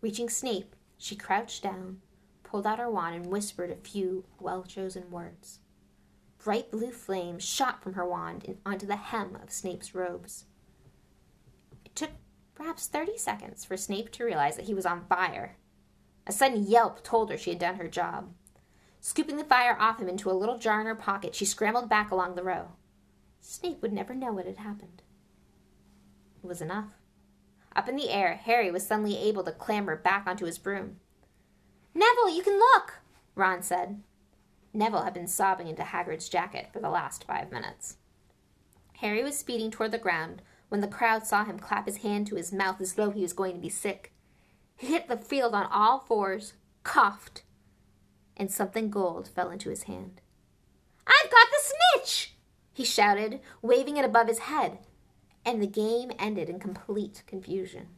Reaching 0.00 0.28
Snape, 0.28 0.74
she 0.98 1.16
crouched 1.16 1.62
down, 1.62 2.00
pulled 2.50 2.66
out 2.66 2.78
her 2.78 2.90
wand, 2.90 3.14
and 3.14 3.26
whispered 3.26 3.70
a 3.70 3.76
few 3.76 4.24
well 4.40 4.64
chosen 4.64 5.10
words. 5.10 5.60
Bright 6.42 6.70
blue 6.70 6.90
flames 6.90 7.44
shot 7.44 7.82
from 7.82 7.94
her 7.94 8.06
wand 8.06 8.44
and 8.46 8.58
onto 8.66 8.86
the 8.86 8.96
hem 8.96 9.38
of 9.40 9.52
Snape's 9.52 9.94
robes. 9.94 10.46
It 11.84 11.94
took 11.94 12.10
perhaps 12.54 12.86
thirty 12.86 13.16
seconds 13.16 13.64
for 13.64 13.76
Snape 13.76 14.10
to 14.12 14.24
realize 14.24 14.56
that 14.56 14.64
he 14.64 14.74
was 14.74 14.86
on 14.86 15.04
fire. 15.06 15.56
A 16.26 16.32
sudden 16.32 16.66
yelp 16.66 17.04
told 17.04 17.30
her 17.30 17.38
she 17.38 17.50
had 17.50 17.58
done 17.58 17.76
her 17.76 17.88
job. 17.88 18.32
Scooping 19.00 19.36
the 19.36 19.44
fire 19.44 19.76
off 19.78 20.00
him 20.00 20.08
into 20.08 20.30
a 20.30 20.32
little 20.32 20.58
jar 20.58 20.80
in 20.80 20.86
her 20.86 20.94
pocket, 20.94 21.34
she 21.34 21.44
scrambled 21.44 21.88
back 21.88 22.10
along 22.10 22.34
the 22.34 22.42
row. 22.42 22.72
Snape 23.40 23.80
would 23.80 23.92
never 23.92 24.14
know 24.14 24.32
what 24.32 24.46
had 24.46 24.58
happened. 24.58 25.02
It 26.42 26.46
was 26.46 26.60
enough. 26.60 26.92
Up 27.74 27.88
in 27.88 27.96
the 27.96 28.10
air, 28.10 28.34
Harry 28.34 28.70
was 28.70 28.86
suddenly 28.86 29.16
able 29.16 29.44
to 29.44 29.52
clamber 29.52 29.96
back 29.96 30.26
onto 30.26 30.44
his 30.44 30.58
broom. 30.58 30.96
Neville, 31.94 32.30
you 32.30 32.42
can 32.42 32.58
look, 32.58 33.00
Ron 33.34 33.62
said. 33.62 34.02
Neville 34.72 35.02
had 35.02 35.14
been 35.14 35.26
sobbing 35.26 35.66
into 35.66 35.82
Hagrid's 35.82 36.28
jacket 36.28 36.68
for 36.72 36.80
the 36.80 36.90
last 36.90 37.24
five 37.24 37.50
minutes. 37.50 37.96
Harry 38.98 39.22
was 39.22 39.38
speeding 39.38 39.70
toward 39.70 39.90
the 39.90 39.98
ground 39.98 40.42
when 40.68 40.80
the 40.80 40.88
crowd 40.88 41.26
saw 41.26 41.44
him 41.44 41.58
clap 41.58 41.86
his 41.86 41.98
hand 41.98 42.26
to 42.28 42.36
his 42.36 42.52
mouth 42.52 42.80
as 42.80 42.94
though 42.94 43.10
he 43.10 43.22
was 43.22 43.32
going 43.32 43.54
to 43.54 43.60
be 43.60 43.68
sick. 43.68 44.12
He 44.76 44.88
hit 44.88 45.08
the 45.08 45.16
field 45.16 45.54
on 45.54 45.66
all 45.66 46.00
fours, 46.00 46.52
coughed, 46.84 47.42
and 48.36 48.50
something 48.50 48.90
gold 48.90 49.28
fell 49.28 49.50
into 49.50 49.70
his 49.70 49.84
hand. 49.84 50.20
I've 51.06 51.30
got 51.30 51.48
the 51.50 51.98
snitch! 51.98 52.34
he 52.72 52.84
shouted, 52.84 53.40
waving 53.62 53.96
it 53.96 54.04
above 54.04 54.28
his 54.28 54.40
head 54.40 54.78
and 55.44 55.62
the 55.62 55.66
game 55.66 56.12
ended 56.18 56.48
in 56.48 56.58
complete 56.58 57.22
confusion. 57.26 57.88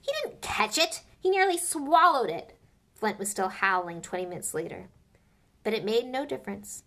He 0.00 0.12
didn't 0.22 0.42
catch 0.42 0.78
it. 0.78 1.02
He 1.18 1.30
nearly 1.30 1.56
swallowed 1.56 2.30
it. 2.30 2.53
Flint 3.04 3.18
was 3.18 3.28
still 3.28 3.50
howling 3.50 4.00
20 4.00 4.24
minutes 4.24 4.54
later. 4.54 4.88
But 5.62 5.74
it 5.74 5.84
made 5.84 6.06
no 6.06 6.24
difference. 6.24 6.84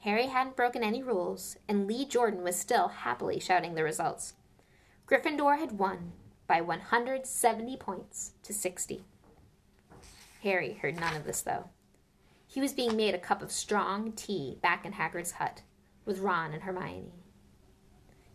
Harry 0.00 0.26
hadn't 0.26 0.56
broken 0.56 0.82
any 0.82 1.02
rules, 1.02 1.56
and 1.66 1.86
Lee 1.86 2.04
Jordan 2.04 2.42
was 2.42 2.54
still 2.54 2.88
happily 2.88 3.40
shouting 3.40 3.74
the 3.74 3.82
results. 3.82 4.34
Gryffindor 5.08 5.58
had 5.58 5.78
won 5.78 6.12
by 6.46 6.60
170 6.60 7.78
points 7.78 8.32
to 8.42 8.52
60. 8.52 9.04
Harry 10.42 10.74
heard 10.82 11.00
none 11.00 11.16
of 11.16 11.24
this, 11.24 11.40
though. 11.40 11.70
He 12.46 12.60
was 12.60 12.74
being 12.74 12.94
made 12.94 13.14
a 13.14 13.18
cup 13.18 13.40
of 13.40 13.50
strong 13.50 14.12
tea 14.12 14.58
back 14.60 14.84
in 14.84 14.92
Hagrid's 14.92 15.32
hut 15.32 15.62
with 16.04 16.18
Ron 16.18 16.52
and 16.52 16.64
Hermione. 16.64 17.14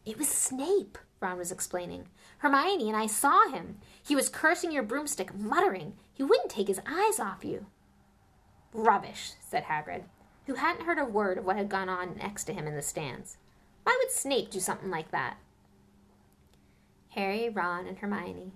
It 0.04 0.18
was 0.18 0.30
Snape, 0.30 0.98
Ron 1.22 1.38
was 1.38 1.52
explaining. 1.52 2.08
Hermione 2.40 2.88
and 2.88 2.98
I 2.98 3.06
saw 3.06 3.50
him. 3.50 3.78
He 4.02 4.16
was 4.16 4.30
cursing 4.30 4.72
your 4.72 4.82
broomstick, 4.82 5.38
muttering. 5.38 5.94
He 6.20 6.26
wouldn't 6.26 6.52
take 6.52 6.68
his 6.68 6.82
eyes 6.86 7.18
off 7.18 7.46
you. 7.46 7.68
Rubbish, 8.74 9.32
said 9.40 9.64
Hagrid, 9.64 10.04
who 10.48 10.56
hadn't 10.56 10.86
heard 10.86 11.00
a 11.00 11.06
word 11.06 11.38
of 11.38 11.46
what 11.46 11.56
had 11.56 11.70
gone 11.70 11.88
on 11.88 12.18
next 12.18 12.44
to 12.44 12.54
him 12.54 12.68
in 12.68 12.76
the 12.76 12.82
stands. 12.82 13.38
Why 13.84 13.98
would 13.98 14.12
Snape 14.12 14.52
do 14.52 14.60
something 14.60 14.90
like 14.90 15.12
that? 15.12 15.38
Harry, 17.12 17.48
Ron, 17.48 17.88
and 17.88 17.98
Hermione 17.98 18.52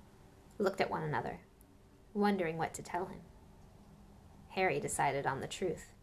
looked 0.58 0.82
at 0.82 0.92
one 0.92 1.04
another, 1.04 1.40
wondering 2.14 2.58
what 2.58 2.74
to 2.74 2.84
tell 2.84 3.06
him. 3.06 3.22
Harry 4.50 4.82
decided 4.82 5.26
on 5.26 5.40
the 5.40 5.48
truth. 5.48 5.94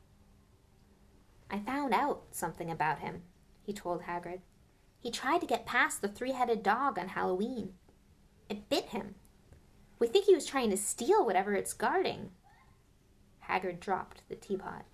I 1.50 1.58
found 1.58 1.92
out 1.92 2.22
something 2.30 2.70
about 2.70 3.00
him, 3.00 3.20
he 3.62 3.74
told 3.74 4.04
Hagrid. 4.04 4.40
He 4.98 5.10
tried 5.10 5.42
to 5.42 5.46
get 5.46 5.66
past 5.66 6.00
the 6.00 6.08
three 6.08 6.32
headed 6.32 6.62
dog 6.62 6.98
on 6.98 7.08
Halloween. 7.08 7.74
It 8.48 8.70
bit 8.70 8.86
him. 8.86 9.16
We 10.00 10.08
think 10.08 10.24
he 10.24 10.34
was 10.34 10.46
trying 10.46 10.70
to 10.70 10.76
steal 10.76 11.24
whatever 11.24 11.54
it's 11.54 11.74
guarding. 11.74 12.30
Hagrid 13.48 13.78
dropped 13.78 14.22
the 14.28 14.34
teapot. 14.34 14.84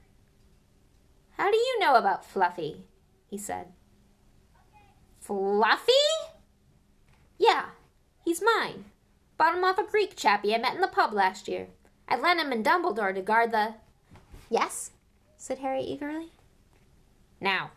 How 1.39 1.51
do 1.51 1.57
you 1.57 1.79
know 1.79 1.95
about 1.95 2.25
Fluffy? 2.25 2.85
he 3.31 3.39
said. 3.39 3.69
Fluffy? 5.21 5.93
Yeah, 7.39 7.67
he's 8.25 8.43
mine. 8.43 8.87
Bought 9.39 9.57
him 9.57 9.65
off 9.65 9.79
a 9.79 9.85
Greek 9.85 10.17
chappie 10.17 10.55
I 10.55 10.59
met 10.59 10.75
in 10.75 10.81
the 10.81 10.89
pub 10.89 11.13
last 11.13 11.47
year. 11.47 11.69
I 12.09 12.19
lent 12.19 12.41
him 12.41 12.53
and 12.53 12.65
Dumbledore 12.65 13.15
to 13.15 13.23
guard 13.23 13.53
the. 13.53 13.75
Yes? 14.51 14.91
said 15.37 15.59
Harry 15.59 15.83
eagerly. 15.83 16.33
Now, 17.41 17.71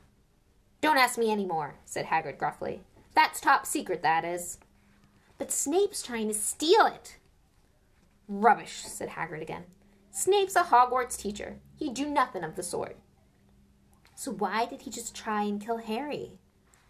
don't 0.82 0.98
ask 0.98 1.18
me 1.20 1.32
any 1.32 1.46
more, 1.46 1.76
said 1.86 2.06
Hagrid 2.06 2.38
gruffly. 2.38 2.82
That's 3.14 3.42
top 3.42 3.66
secret, 3.66 4.02
that 4.02 4.24
is. 4.24 4.58
But 5.38 5.52
Snape's 5.52 6.02
trying 6.02 6.30
to 6.30 6.34
steal 6.34 6.86
it. 6.86 7.18
Rubbish, 8.30 8.84
said 8.86 9.10
Hagrid 9.10 9.42
again. 9.42 9.66
Snape's 10.12 10.56
a 10.56 10.64
Hogwarts 10.64 11.18
teacher. 11.18 11.58
He'd 11.76 11.96
do 11.96 12.08
nothing 12.08 12.44
of 12.44 12.56
the 12.56 12.64
sort. 12.64 12.98
So 14.16 14.32
why 14.32 14.66
did 14.66 14.84
he 14.84 14.92
just 14.92 15.16
try 15.16 15.44
and 15.44 15.60
kill 15.60 15.78
Harry? 15.78 16.40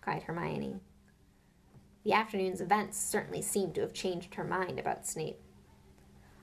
cried 0.01 0.23
Hermione. 0.23 0.81
The 2.03 2.13
afternoon's 2.13 2.61
events 2.61 2.99
certainly 2.99 3.41
seemed 3.41 3.75
to 3.75 3.81
have 3.81 3.93
changed 3.93 4.35
her 4.35 4.43
mind 4.43 4.79
about 4.79 5.07
Snape. 5.07 5.39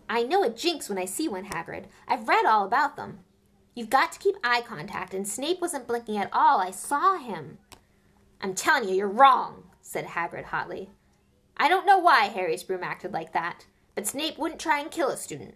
I 0.09 0.23
know 0.23 0.43
a 0.43 0.51
jinx 0.51 0.89
when 0.89 0.99
I 0.99 1.05
see 1.05 1.29
one, 1.29 1.47
Hagrid. 1.47 1.87
I've 2.07 2.29
read 2.29 2.47
all 2.47 2.65
about 2.65 2.97
them. 2.97 3.21
You've 3.75 3.91
got 3.91 4.13
to 4.13 4.19
keep 4.19 4.37
eye 4.43 4.63
contact, 4.63 5.13
and 5.13 5.27
Snape 5.27 5.61
wasn't 5.61 5.89
blinking 5.89 6.17
at 6.17 6.31
all. 6.33 6.61
I 6.61 6.71
saw 6.71 7.19
him. 7.19 7.59
I'm 8.41 8.55
telling 8.55 8.89
you, 8.89 8.95
you're 8.95 9.09
wrong, 9.09 9.65
said 9.83 10.07
Hagrid 10.07 10.45
hotly. 10.45 10.91
I 11.57 11.69
don't 11.69 11.87
know 11.87 11.99
why 11.99 12.27
Harry's 12.27 12.63
broom 12.63 12.83
acted 12.83 13.13
like 13.13 13.33
that, 13.33 13.67
but 13.97 14.07
Snape 14.07 14.39
wouldn't 14.39 14.61
try 14.61 14.79
and 14.79 14.91
kill 14.91 15.09
a 15.09 15.17
student. 15.17 15.55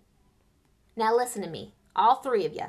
Now 0.96 1.14
listen 1.14 1.42
to 1.42 1.48
me, 1.48 1.74
all 1.94 2.16
three 2.16 2.44
of 2.44 2.55
you. 2.55 2.64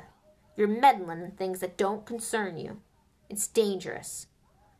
You're 0.54 0.68
meddling 0.68 1.22
in 1.22 1.30
things 1.32 1.60
that 1.60 1.78
don't 1.78 2.06
concern 2.06 2.58
you. 2.58 2.82
It's 3.28 3.48
dangerous. 3.48 4.26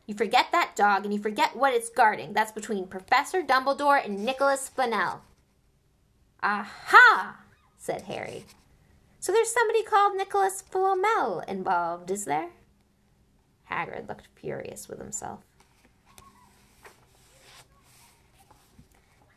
You 0.06 0.14
forget 0.14 0.48
that 0.52 0.76
dog 0.76 1.04
and 1.04 1.14
you 1.14 1.18
forget 1.18 1.56
what 1.56 1.72
it's 1.72 1.88
guarding. 1.88 2.34
That's 2.34 2.52
between 2.52 2.86
Professor 2.86 3.42
Dumbledore 3.42 4.04
and 4.04 4.24
Nicholas 4.24 4.68
Flamel. 4.68 5.22
Aha! 6.42 7.40
said 7.78 8.02
Harry. 8.02 8.44
So 9.18 9.32
there's 9.32 9.52
somebody 9.52 9.82
called 9.82 10.14
Nicholas 10.14 10.60
Flamel 10.60 11.40
involved, 11.48 12.10
is 12.10 12.26
there? 12.26 12.50
Hagrid 13.70 14.08
looked 14.08 14.28
furious 14.34 14.88
with 14.88 14.98
himself. 14.98 15.40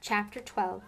Chapter 0.01 0.41
12 0.41 0.83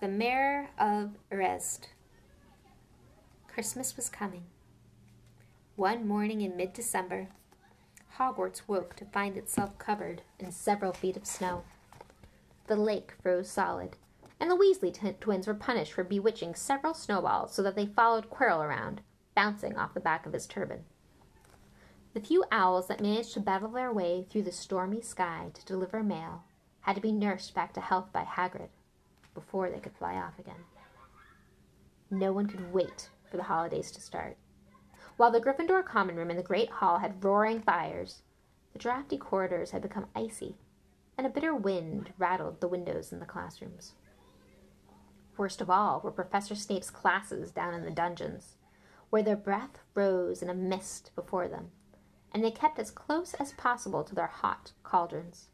The 0.00 0.06
Mirror 0.06 0.68
of 0.78 1.16
Erised 1.32 1.88
Christmas 3.48 3.96
was 3.96 4.08
coming. 4.08 4.44
One 5.74 6.06
morning 6.06 6.40
in 6.40 6.56
mid 6.56 6.72
December, 6.72 7.30
Hogwarts 8.16 8.62
woke 8.68 8.94
to 8.94 9.06
find 9.06 9.36
itself 9.36 9.76
covered 9.78 10.22
in 10.38 10.52
several 10.52 10.92
feet 10.92 11.16
of 11.16 11.26
snow. 11.26 11.64
The 12.68 12.76
lake 12.76 13.14
froze 13.20 13.50
solid, 13.50 13.96
and 14.38 14.48
the 14.48 14.56
Weasley 14.56 14.94
t- 14.94 15.16
twins 15.18 15.48
were 15.48 15.54
punished 15.54 15.94
for 15.94 16.04
bewitching 16.04 16.54
several 16.54 16.94
snowballs 16.94 17.52
so 17.52 17.60
that 17.64 17.74
they 17.74 17.86
followed 17.86 18.30
Quirrell 18.30 18.62
around, 18.62 19.00
bouncing 19.34 19.76
off 19.76 19.94
the 19.94 20.00
back 20.00 20.26
of 20.26 20.32
his 20.32 20.46
turban. 20.46 20.84
The 22.14 22.20
few 22.20 22.44
owls 22.52 22.86
that 22.86 23.00
managed 23.00 23.34
to 23.34 23.40
battle 23.40 23.70
their 23.70 23.92
way 23.92 24.24
through 24.30 24.42
the 24.42 24.52
stormy 24.52 25.00
sky 25.00 25.50
to 25.54 25.64
deliver 25.64 26.04
mail 26.04 26.44
had 26.82 26.94
to 26.94 27.02
be 27.02 27.10
nursed 27.10 27.52
back 27.52 27.72
to 27.72 27.80
health 27.80 28.12
by 28.12 28.22
Hagrid 28.22 28.68
before 29.38 29.70
they 29.70 29.78
could 29.78 29.96
fly 29.96 30.14
off 30.14 30.38
again. 30.38 30.64
No 32.10 32.32
one 32.32 32.46
could 32.46 32.72
wait 32.72 33.10
for 33.30 33.36
the 33.36 33.44
holidays 33.44 33.92
to 33.92 34.00
start. 34.00 34.36
While 35.16 35.30
the 35.30 35.40
Gryffindor 35.40 35.84
common 35.84 36.16
room 36.16 36.30
and 36.30 36.38
the 36.38 36.44
great 36.44 36.70
hall 36.70 36.98
had 36.98 37.22
roaring 37.22 37.60
fires, 37.60 38.22
the 38.72 38.78
drafty 38.78 39.16
corridors 39.16 39.70
had 39.70 39.82
become 39.82 40.06
icy, 40.14 40.56
and 41.16 41.26
a 41.26 41.30
bitter 41.30 41.54
wind 41.54 42.12
rattled 42.18 42.60
the 42.60 42.68
windows 42.68 43.12
in 43.12 43.20
the 43.20 43.26
classrooms. 43.26 43.94
Worst 45.36 45.60
of 45.60 45.70
all 45.70 46.00
were 46.02 46.10
Professor 46.10 46.54
Snape's 46.54 46.90
classes 46.90 47.52
down 47.52 47.74
in 47.74 47.84
the 47.84 47.90
dungeons, 47.90 48.56
where 49.10 49.22
their 49.22 49.36
breath 49.36 49.78
rose 49.94 50.42
in 50.42 50.50
a 50.50 50.54
mist 50.54 51.12
before 51.14 51.46
them, 51.46 51.70
and 52.32 52.44
they 52.44 52.50
kept 52.50 52.78
as 52.78 52.90
close 52.90 53.34
as 53.34 53.52
possible 53.52 54.02
to 54.02 54.14
their 54.14 54.26
hot 54.26 54.72
cauldrons. 54.82 55.48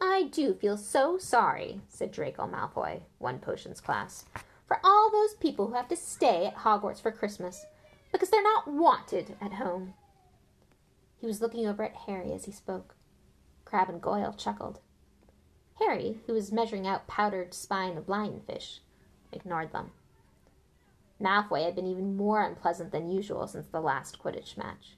I 0.00 0.24
do 0.24 0.54
feel 0.54 0.76
so 0.76 1.18
sorry, 1.18 1.80
said 1.88 2.12
Draco 2.12 2.46
Malfoy, 2.46 3.02
one 3.18 3.38
potions 3.38 3.80
class, 3.80 4.24
for 4.66 4.78
all 4.84 5.10
those 5.10 5.34
people 5.34 5.68
who 5.68 5.74
have 5.74 5.88
to 5.88 5.96
stay 5.96 6.46
at 6.46 6.56
Hogwarts 6.56 7.00
for 7.00 7.12
Christmas 7.12 7.64
because 8.12 8.30
they're 8.30 8.42
not 8.42 8.68
wanted 8.68 9.36
at 9.40 9.54
home. 9.54 9.94
He 11.18 11.26
was 11.26 11.40
looking 11.40 11.66
over 11.66 11.82
at 11.82 11.96
Harry 12.06 12.32
as 12.32 12.44
he 12.44 12.52
spoke. 12.52 12.94
Crabbe 13.64 13.88
and 13.88 14.02
Goyle 14.02 14.32
chuckled. 14.32 14.80
Harry, 15.78 16.20
who 16.26 16.32
was 16.32 16.52
measuring 16.52 16.86
out 16.86 17.06
powdered 17.06 17.52
spine 17.52 17.96
of 17.96 18.06
lionfish, 18.06 18.78
ignored 19.32 19.72
them. 19.72 19.90
Malfoy 21.20 21.64
had 21.64 21.74
been 21.74 21.86
even 21.86 22.16
more 22.16 22.42
unpleasant 22.42 22.92
than 22.92 23.10
usual 23.10 23.46
since 23.46 23.66
the 23.66 23.80
last 23.80 24.18
Quidditch 24.18 24.56
match. 24.56 24.96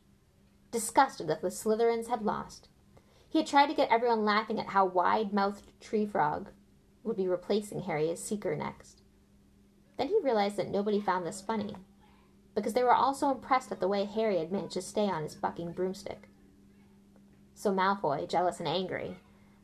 Disgusted 0.70 1.28
that 1.28 1.40
the 1.40 1.48
Slytherins 1.48 2.08
had 2.08 2.22
lost, 2.22 2.68
he 3.28 3.38
had 3.38 3.46
tried 3.46 3.66
to 3.66 3.74
get 3.74 3.90
everyone 3.90 4.24
laughing 4.24 4.58
at 4.58 4.68
how 4.68 4.86
wide-mouthed 4.86 5.62
Tree 5.80 6.06
Frog 6.06 6.50
would 7.04 7.16
be 7.16 7.28
replacing 7.28 7.82
Harry 7.82 8.10
as 8.10 8.22
Seeker 8.22 8.56
next. 8.56 9.02
Then 9.96 10.08
he 10.08 10.18
realized 10.22 10.56
that 10.56 10.70
nobody 10.70 11.00
found 11.00 11.26
this 11.26 11.40
funny, 11.40 11.74
because 12.54 12.72
they 12.72 12.82
were 12.82 12.94
all 12.94 13.14
so 13.14 13.30
impressed 13.30 13.70
at 13.72 13.80
the 13.80 13.88
way 13.88 14.04
Harry 14.04 14.38
had 14.38 14.52
managed 14.52 14.74
to 14.74 14.82
stay 14.82 15.08
on 15.08 15.22
his 15.22 15.34
bucking 15.34 15.72
broomstick. 15.72 16.28
So 17.54 17.72
Malfoy, 17.72 18.28
jealous 18.28 18.60
and 18.60 18.68
angry, 18.68 19.16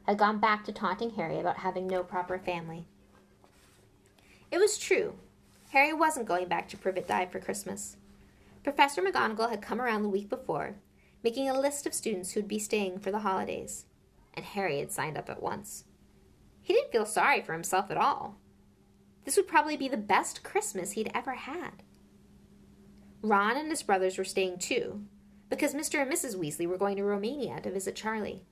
had 0.07 0.19
gone 0.19 0.39
back 0.39 0.65
to 0.65 0.73
taunting 0.73 1.11
Harry 1.11 1.39
about 1.39 1.59
having 1.59 1.87
no 1.87 2.03
proper 2.03 2.39
family. 2.39 2.87
It 4.51 4.59
was 4.59 4.79
true. 4.79 5.15
Harry 5.71 5.93
wasn't 5.93 6.27
going 6.29 6.47
back 6.47 6.69
to 6.69 6.77
Privet 6.77 7.07
Drive 7.07 7.33
for 7.33 7.41
Christmas. 7.41 7.97
Professor 8.63 9.03
McGonagall 9.03 9.51
had 9.51 9.63
come 9.63 9.81
around 9.81 10.03
the 10.03 10.09
week 10.09 10.29
before, 10.29 10.77
making 11.25 11.49
a 11.49 11.59
list 11.59 11.87
of 11.87 11.95
students 11.95 12.33
who'd 12.33 12.47
be 12.47 12.59
staying 12.59 12.99
for 12.99 13.11
the 13.11 13.21
holidays, 13.21 13.87
and 14.35 14.45
Harry 14.45 14.79
had 14.79 14.93
signed 14.93 15.17
up 15.17 15.31
at 15.31 15.43
once. 15.43 15.85
He 16.61 16.75
didn't 16.75 16.93
feel 16.93 17.07
sorry 17.07 17.41
for 17.41 17.55
himself 17.55 17.91
at 17.91 17.97
all. 17.97 18.37
This 19.25 19.39
would 19.39 19.49
probably 19.49 19.77
be 19.79 19.89
the 19.89 19.97
best 19.97 20.43
Christmas 20.43 20.93
he'd 20.93 21.11
ever 21.15 21.33
had. 21.33 21.83
Ron 23.23 23.57
and 23.57 23.71
his 23.71 23.83
brothers 23.83 24.19
were 24.19 24.25
staying 24.25 24.59
too, 24.59 25.03
because 25.49 25.75
Mr. 25.75 26.03
and 26.03 26.13
Mrs. 26.13 26.37
Weasley 26.37 26.69
were 26.69 26.77
going 26.77 26.97
to 26.97 27.05
Romania 27.05 27.59
to 27.63 27.71
visit 27.71 27.97
Charlie. 27.97 28.43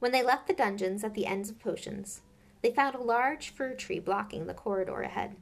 When 0.00 0.10
they 0.10 0.22
left 0.24 0.48
the 0.48 0.52
dungeons 0.52 1.04
at 1.04 1.14
the 1.14 1.26
ends 1.26 1.48
of 1.48 1.60
potions, 1.60 2.22
they 2.60 2.72
found 2.72 2.96
a 2.96 3.02
large 3.02 3.50
fir 3.50 3.74
tree 3.74 4.00
blocking 4.00 4.46
the 4.46 4.54
corridor 4.54 5.02
ahead. 5.02 5.36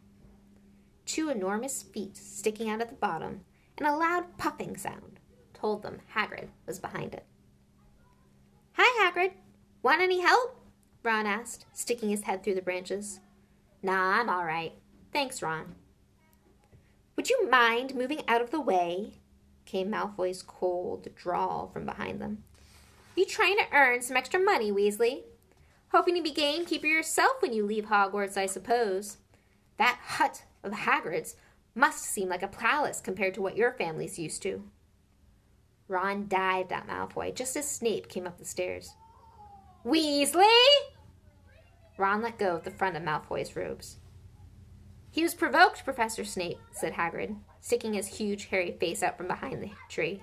Two 1.07 1.31
enormous 1.31 1.83
feet 1.83 2.15
sticking 2.15 2.69
out 2.69 2.83
at 2.83 2.91
the 2.91 2.95
bottom, 2.95 3.41
and 3.79 3.87
a 3.87 3.97
loud 3.97 4.37
puffing 4.37 4.77
sound 4.77 5.17
told 5.57 5.83
them 5.83 6.01
Hagrid 6.15 6.49
was 6.67 6.79
behind 6.79 7.15
it. 7.15 7.25
Hi, 8.75 9.11
Hagrid. 9.11 9.33
Want 9.83 10.03
any 10.03 10.21
help? 10.21 10.61
Ron 11.03 11.27
asked, 11.27 11.67
sticking 11.73 12.11
his 12.11 12.25
head 12.25 12.43
through 12.43 12.57
the 12.57 12.63
branches. 12.63 13.21
Nah, 13.83 14.21
I'm 14.21 14.29
all 14.29 14.45
right. 14.45 14.75
Thanks, 15.13 15.41
Ron. 15.41 15.75
Would 17.17 17.31
you 17.31 17.49
mind 17.49 17.95
moving 17.95 18.23
out 18.29 18.43
of 18.43 18.51
the 18.51 18.61
way? 18.61 19.15
came 19.65 19.91
Malfoy's 19.91 20.43
cold 20.43 21.09
drawl 21.17 21.69
from 21.73 21.87
behind 21.87 22.21
them. 22.21 22.45
You 23.15 23.25
trying 23.25 23.57
to 23.57 23.73
earn 23.73 24.03
some 24.03 24.17
extra 24.17 24.39
money, 24.39 24.71
Weasley? 24.71 25.23
Hoping 25.93 26.17
to 26.17 26.23
be 26.23 26.33
gamekeeper 26.33 26.87
yourself 26.87 27.41
when 27.41 27.53
you 27.53 27.65
leave 27.65 27.87
Hogwarts, 27.87 28.37
I 28.37 28.47
suppose. 28.47 29.17
That 29.79 29.99
hut 30.03 30.45
of 30.63 30.73
Hagrid's 30.73 31.37
must 31.75 32.05
seem 32.05 32.29
like 32.29 32.43
a 32.43 32.49
palace 32.49 33.01
compared 33.01 33.35
to 33.35 33.43
what 33.43 33.57
your 33.57 33.73
family's 33.73 34.19
used 34.19 34.43
to. 34.43 34.65
Ron 35.89 36.27
dived 36.29 36.73
at 36.73 36.87
Malfoy 36.87 37.35
just 37.35 37.57
as 37.57 37.71
Snape 37.71 38.09
came 38.09 38.27
up 38.27 38.39
the 38.39 38.45
stairs. 38.45 38.95
Weasley! 39.85 40.45
Ron 41.97 42.23
let 42.23 42.39
go 42.39 42.57
of 42.57 42.65
the 42.65 42.71
front 42.71 42.97
of 42.97 43.03
Malfoy's 43.03 43.55
robes. 43.57 43.99
He 45.11 45.23
was 45.23 45.35
provoked, 45.35 45.85
Professor 45.85 46.25
Snape, 46.25 46.59
said 46.73 46.95
Hagrid, 46.95 47.37
sticking 47.61 47.95
his 47.95 48.19
huge 48.19 48.47
hairy 48.47 48.77
face 48.79 49.03
out 49.03 49.17
from 49.17 49.29
behind 49.29 49.63
the 49.63 49.71
tree. 49.89 50.23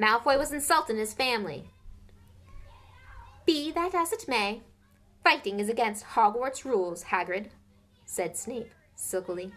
Malfoy 0.00 0.38
was 0.38 0.52
insulting 0.52 0.96
his 0.96 1.12
family. 1.12 1.70
Be 3.46 3.70
that 3.72 3.94
as 3.94 4.12
it 4.12 4.26
may, 4.26 4.62
fighting 5.22 5.60
is 5.60 5.68
against 5.68 6.04
Hogwarts 6.04 6.64
rules, 6.64 7.04
Hagrid, 7.04 7.50
said 8.06 8.36
Snape, 8.36 8.72
silkily. 8.96 9.52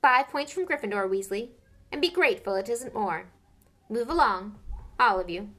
Five 0.00 0.28
points 0.28 0.52
from 0.52 0.66
Gryffindor, 0.66 1.08
Weasley, 1.10 1.50
and 1.90 2.00
be 2.00 2.10
grateful 2.10 2.54
it 2.54 2.68
isn't 2.68 2.94
more. 2.94 3.26
Move 3.88 4.08
along, 4.08 4.56
all 4.98 5.20
of 5.20 5.28
you. 5.28 5.50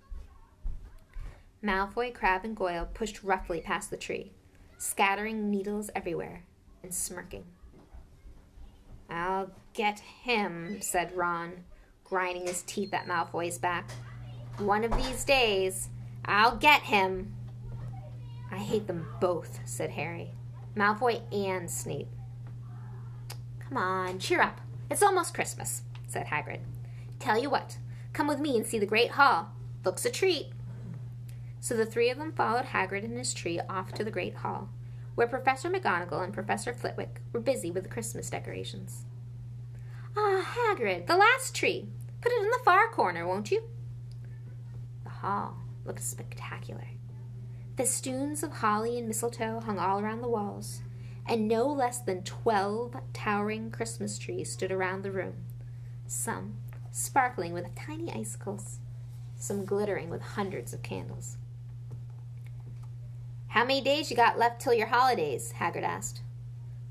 Malfoy, 1.63 2.13
Crabbe, 2.13 2.45
and 2.45 2.55
Goyle 2.55 2.87
pushed 2.93 3.23
roughly 3.23 3.61
past 3.61 3.89
the 3.89 3.97
tree, 3.97 4.31
scattering 4.77 5.49
needles 5.49 5.89
everywhere 5.95 6.43
and 6.83 6.93
smirking. 6.93 7.45
I'll 9.09 9.51
get 9.73 9.99
him, 9.99 10.81
said 10.81 11.15
Ron, 11.15 11.63
grinding 12.03 12.47
his 12.47 12.63
teeth 12.63 12.93
at 12.93 13.07
Malfoy's 13.07 13.57
back. 13.57 13.91
One 14.57 14.83
of 14.83 14.95
these 14.95 15.23
days, 15.23 15.89
I'll 16.25 16.55
get 16.55 16.81
him. 16.81 17.33
I 18.51 18.57
hate 18.57 18.87
them 18.87 19.07
both, 19.19 19.59
said 19.65 19.91
Harry. 19.91 20.31
Malfoy 20.75 21.21
and 21.33 21.69
Snape. 21.69 22.07
Come 23.59 23.77
on, 23.77 24.19
cheer 24.19 24.41
up. 24.41 24.61
It's 24.89 25.03
almost 25.03 25.33
Christmas, 25.33 25.83
said 26.07 26.27
Hagrid. 26.27 26.59
Tell 27.19 27.41
you 27.41 27.49
what, 27.49 27.77
come 28.15 28.27
with 28.27 28.39
me 28.39 28.55
and 28.55 28.65
see 28.65 28.79
the 28.79 28.85
Great 28.85 29.11
Hall. 29.11 29.51
Looks 29.83 30.05
a 30.05 30.09
treat. 30.09 30.47
So 31.59 31.75
the 31.75 31.85
three 31.85 32.09
of 32.09 32.17
them 32.17 32.31
followed 32.31 32.65
Hagrid 32.65 33.03
and 33.03 33.17
his 33.17 33.33
tree 33.33 33.59
off 33.69 33.91
to 33.93 34.03
the 34.03 34.11
Great 34.11 34.35
Hall, 34.35 34.69
where 35.15 35.27
Professor 35.27 35.69
McGonagall 35.69 36.23
and 36.23 36.33
Professor 36.33 36.73
Flitwick 36.73 37.21
were 37.33 37.39
busy 37.39 37.71
with 37.71 37.83
the 37.83 37.89
Christmas 37.89 38.29
decorations. 38.29 39.05
Ah, 40.15 40.47
Hagrid, 40.55 41.07
the 41.07 41.17
last 41.17 41.53
tree. 41.53 41.89
Put 42.21 42.31
it 42.31 42.41
in 42.41 42.49
the 42.49 42.59
far 42.63 42.87
corner, 42.87 43.27
won't 43.27 43.51
you? 43.51 43.63
The 45.03 45.09
hall 45.09 45.57
looked 45.83 46.01
spectacular. 46.01 46.87
Festoons 47.75 48.41
of 48.41 48.53
holly 48.53 48.97
and 48.97 49.07
mistletoe 49.07 49.59
hung 49.59 49.77
all 49.77 49.99
around 49.99 50.21
the 50.21 50.29
walls, 50.29 50.81
and 51.27 51.47
no 51.47 51.67
less 51.67 51.99
than 51.99 52.23
twelve 52.23 52.95
towering 53.11 53.71
Christmas 53.71 54.17
trees 54.17 54.51
stood 54.51 54.71
around 54.71 55.03
the 55.03 55.11
room, 55.11 55.33
some 56.07 56.55
sparkling 56.95 57.51
with 57.51 57.75
tiny 57.75 58.09
icicles, 58.13 58.79
some 59.35 59.65
glittering 59.65 60.09
with 60.09 60.21
hundreds 60.21 60.71
of 60.71 60.81
candles. 60.81 61.35
How 63.49 63.65
many 63.65 63.81
days 63.81 64.09
you 64.09 64.15
got 64.15 64.39
left 64.39 64.61
till 64.61 64.73
your 64.73 64.87
holidays? 64.87 65.55
Hagrid 65.59 65.83
asked. 65.83 66.21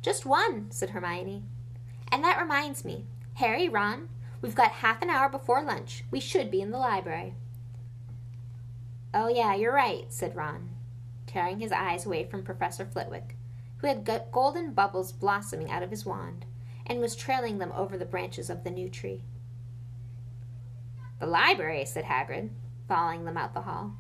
Just 0.02 0.26
one, 0.26 0.70
said 0.70 0.90
Hermione. 0.90 1.44
And 2.12 2.22
that 2.22 2.38
reminds 2.38 2.84
me, 2.84 3.06
Harry, 3.36 3.66
Ron, 3.66 4.10
we've 4.42 4.54
got 4.54 4.72
half 4.72 5.00
an 5.00 5.08
hour 5.08 5.30
before 5.30 5.62
lunch. 5.62 6.04
We 6.10 6.20
should 6.20 6.50
be 6.50 6.60
in 6.60 6.70
the 6.70 6.78
library. 6.78 7.32
Oh, 9.14 9.28
yeah, 9.28 9.54
you're 9.54 9.72
right, 9.72 10.04
said 10.10 10.36
Ron, 10.36 10.68
tearing 11.26 11.60
his 11.60 11.72
eyes 11.72 12.04
away 12.04 12.24
from 12.26 12.42
Professor 12.42 12.84
Flitwick, 12.84 13.36
who 13.78 13.86
had 13.86 14.06
golden 14.30 14.74
bubbles 14.74 15.12
blossoming 15.12 15.70
out 15.70 15.82
of 15.82 15.90
his 15.90 16.04
wand 16.04 16.44
and 16.86 17.00
was 17.00 17.16
trailing 17.16 17.56
them 17.56 17.72
over 17.74 17.96
the 17.96 18.04
branches 18.04 18.50
of 18.50 18.64
the 18.64 18.70
new 18.70 18.90
tree. 18.90 19.22
The 21.24 21.30
library, 21.30 21.86
said 21.86 22.04
Hagrid, 22.04 22.50
following 22.86 23.24
them 23.24 23.38
out 23.38 23.54
the 23.54 23.62
hall. 23.62 23.94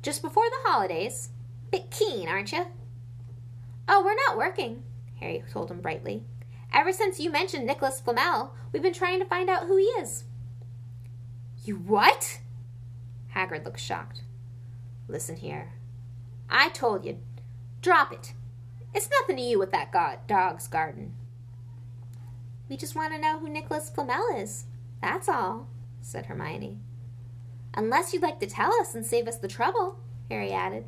Just 0.00 0.22
before 0.22 0.48
the 0.48 0.70
holidays. 0.70 1.28
Bit 1.70 1.90
keen, 1.90 2.28
aren't 2.28 2.50
you? 2.50 2.64
Oh, 3.86 4.02
we're 4.02 4.14
not 4.14 4.38
working, 4.38 4.82
Harry 5.20 5.44
told 5.52 5.70
him 5.70 5.82
brightly. 5.82 6.24
Ever 6.72 6.94
since 6.94 7.20
you 7.20 7.30
mentioned 7.30 7.66
Nicholas 7.66 8.00
Flamel, 8.00 8.54
we've 8.72 8.82
been 8.82 8.94
trying 8.94 9.18
to 9.18 9.26
find 9.26 9.50
out 9.50 9.66
who 9.66 9.76
he 9.76 9.84
is. 9.84 10.24
You 11.62 11.76
what? 11.76 12.40
Hagrid 13.36 13.66
looked 13.66 13.78
shocked. 13.78 14.22
Listen 15.08 15.36
here. 15.36 15.74
I 16.48 16.70
told 16.70 17.04
you. 17.04 17.18
Drop 17.82 18.14
it. 18.14 18.32
It's 18.94 19.10
nothing 19.20 19.36
to 19.36 19.42
you 19.42 19.58
with 19.58 19.72
that 19.72 19.92
god, 19.92 20.20
dog's 20.26 20.68
garden. 20.68 21.12
We 22.70 22.78
just 22.78 22.96
want 22.96 23.12
to 23.12 23.20
know 23.20 23.38
who 23.38 23.50
Nicholas 23.50 23.90
Flamel 23.90 24.34
is. 24.34 24.64
That's 25.02 25.28
all, 25.28 25.68
said 26.00 26.26
Hermione. 26.26 26.78
Unless 27.74 28.12
you'd 28.12 28.22
like 28.22 28.40
to 28.40 28.46
tell 28.46 28.72
us 28.80 28.94
and 28.94 29.04
save 29.04 29.28
us 29.28 29.38
the 29.38 29.48
trouble, 29.48 30.00
Harry 30.30 30.52
added. 30.52 30.84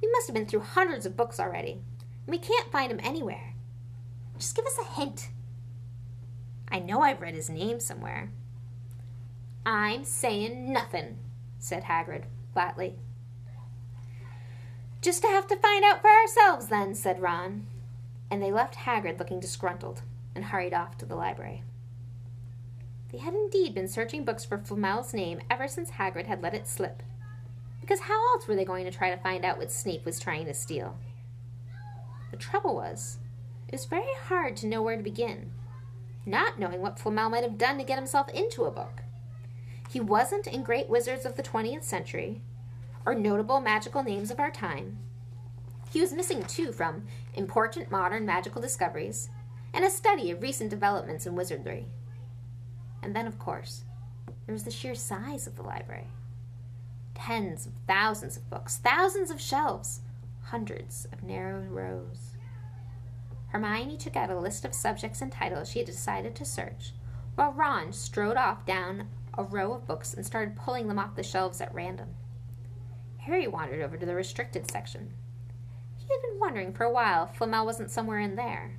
We 0.00 0.10
must 0.12 0.26
have 0.28 0.34
been 0.34 0.46
through 0.46 0.60
hundreds 0.60 1.04
of 1.04 1.16
books 1.16 1.40
already, 1.40 1.72
and 1.72 2.28
we 2.28 2.38
can't 2.38 2.70
find 2.70 2.90
him 2.90 3.00
anywhere. 3.02 3.54
Just 4.38 4.56
give 4.56 4.66
us 4.66 4.78
a 4.78 5.00
hint. 5.00 5.28
I 6.70 6.78
know 6.78 7.02
I've 7.02 7.20
read 7.20 7.34
his 7.34 7.50
name 7.50 7.80
somewhere. 7.80 8.30
I'm 9.66 10.04
saying 10.04 10.72
nothing, 10.72 11.18
said 11.58 11.84
Hagrid 11.84 12.24
flatly. 12.52 12.94
Just 15.02 15.22
to 15.22 15.28
have 15.28 15.46
to 15.48 15.56
find 15.56 15.84
out 15.84 16.00
for 16.00 16.10
ourselves, 16.10 16.68
then, 16.68 16.94
said 16.94 17.20
Ron. 17.20 17.66
And 18.30 18.42
they 18.42 18.52
left 18.52 18.76
Hagrid 18.76 19.18
looking 19.18 19.40
disgruntled 19.40 20.02
and 20.34 20.44
hurried 20.44 20.74
off 20.74 20.96
to 20.98 21.06
the 21.06 21.16
library. 21.16 21.64
They 23.12 23.18
had 23.18 23.34
indeed 23.34 23.74
been 23.74 23.88
searching 23.88 24.24
books 24.24 24.44
for 24.44 24.58
Flamel's 24.58 25.12
name 25.12 25.40
ever 25.50 25.66
since 25.66 25.92
Hagrid 25.92 26.26
had 26.26 26.42
let 26.42 26.54
it 26.54 26.68
slip 26.68 27.02
because 27.90 28.02
how 28.02 28.32
else 28.32 28.46
were 28.46 28.54
they 28.54 28.64
going 28.64 28.84
to 28.84 28.96
try 28.96 29.10
to 29.10 29.20
find 29.20 29.44
out 29.44 29.58
what 29.58 29.72
Snape 29.72 30.04
was 30.04 30.20
trying 30.20 30.46
to 30.46 30.54
steal? 30.54 30.96
The 32.30 32.36
trouble 32.36 32.76
was, 32.76 33.18
it 33.66 33.72
was 33.72 33.84
very 33.84 34.14
hard 34.28 34.56
to 34.58 34.68
know 34.68 34.80
where 34.80 34.96
to 34.96 35.02
begin, 35.02 35.50
not 36.24 36.56
knowing 36.56 36.80
what 36.80 37.00
Flamel 37.00 37.30
might 37.30 37.42
have 37.42 37.58
done 37.58 37.78
to 37.78 37.84
get 37.84 37.98
himself 37.98 38.28
into 38.28 38.62
a 38.62 38.70
book. 38.70 39.02
He 39.88 39.98
wasn't 39.98 40.46
in 40.46 40.62
great 40.62 40.88
wizards 40.88 41.26
of 41.26 41.34
the 41.34 41.42
20th 41.42 41.82
century, 41.82 42.42
or 43.04 43.12
notable 43.12 43.60
magical 43.60 44.04
names 44.04 44.30
of 44.30 44.38
our 44.38 44.52
time. 44.52 44.98
He 45.92 46.00
was 46.00 46.12
missing, 46.12 46.44
too, 46.44 46.70
from 46.70 47.08
important 47.34 47.90
modern 47.90 48.24
magical 48.24 48.62
discoveries 48.62 49.30
and 49.74 49.84
a 49.84 49.90
study 49.90 50.30
of 50.30 50.42
recent 50.42 50.70
developments 50.70 51.26
in 51.26 51.34
wizardry. 51.34 51.86
And 53.02 53.14
then, 53.14 53.26
of 53.26 53.38
course, 53.38 53.84
there 54.46 54.52
was 54.52 54.64
the 54.64 54.70
sheer 54.70 54.94
size 54.94 55.46
of 55.46 55.56
the 55.56 55.62
library 55.62 56.08
tens 57.14 57.66
of 57.66 57.72
thousands 57.86 58.36
of 58.36 58.48
books, 58.48 58.78
thousands 58.78 59.30
of 59.30 59.40
shelves, 59.40 60.00
hundreds 60.44 61.06
of 61.12 61.22
narrow 61.22 61.60
rows. 61.60 62.36
Hermione 63.48 63.98
took 63.98 64.16
out 64.16 64.30
a 64.30 64.38
list 64.38 64.64
of 64.64 64.74
subjects 64.74 65.20
and 65.20 65.30
titles 65.30 65.70
she 65.70 65.80
had 65.80 65.86
decided 65.86 66.34
to 66.36 66.44
search, 66.44 66.92
while 67.34 67.52
Ron 67.52 67.92
strode 67.92 68.36
off 68.36 68.64
down 68.64 69.08
a 69.36 69.42
row 69.42 69.74
of 69.74 69.86
books 69.86 70.14
and 70.14 70.24
started 70.24 70.56
pulling 70.56 70.88
them 70.88 70.98
off 70.98 71.14
the 71.14 71.22
shelves 71.22 71.60
at 71.60 71.74
random. 71.74 72.08
Harry 73.18 73.46
wandered 73.46 73.82
over 73.82 73.96
to 73.96 74.06
the 74.06 74.14
restricted 74.14 74.70
section. 74.70 75.12
He 75.98 76.06
had 76.12 76.22
been 76.22 76.40
wondering 76.40 76.72
for 76.72 76.84
a 76.84 76.92
while 76.92 77.24
if 77.24 77.36
Flamel 77.36 77.66
wasn't 77.66 77.90
somewhere 77.90 78.18
in 78.18 78.36
there. 78.36 78.78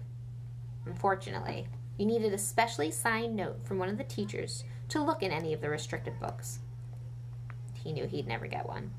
Unfortunately, 0.85 1.67
you 1.97 2.05
needed 2.05 2.33
a 2.33 2.37
specially 2.37 2.91
signed 2.91 3.35
note 3.35 3.65
from 3.65 3.77
one 3.77 3.89
of 3.89 3.97
the 3.97 4.03
teachers 4.03 4.63
to 4.89 5.01
look 5.01 5.21
in 5.23 5.31
any 5.31 5.53
of 5.53 5.61
the 5.61 5.69
restricted 5.69 6.19
books. 6.19 6.59
He 7.73 7.93
knew 7.93 8.07
he'd 8.07 8.27
never 8.27 8.47
get 8.47 8.67
one. 8.67 8.91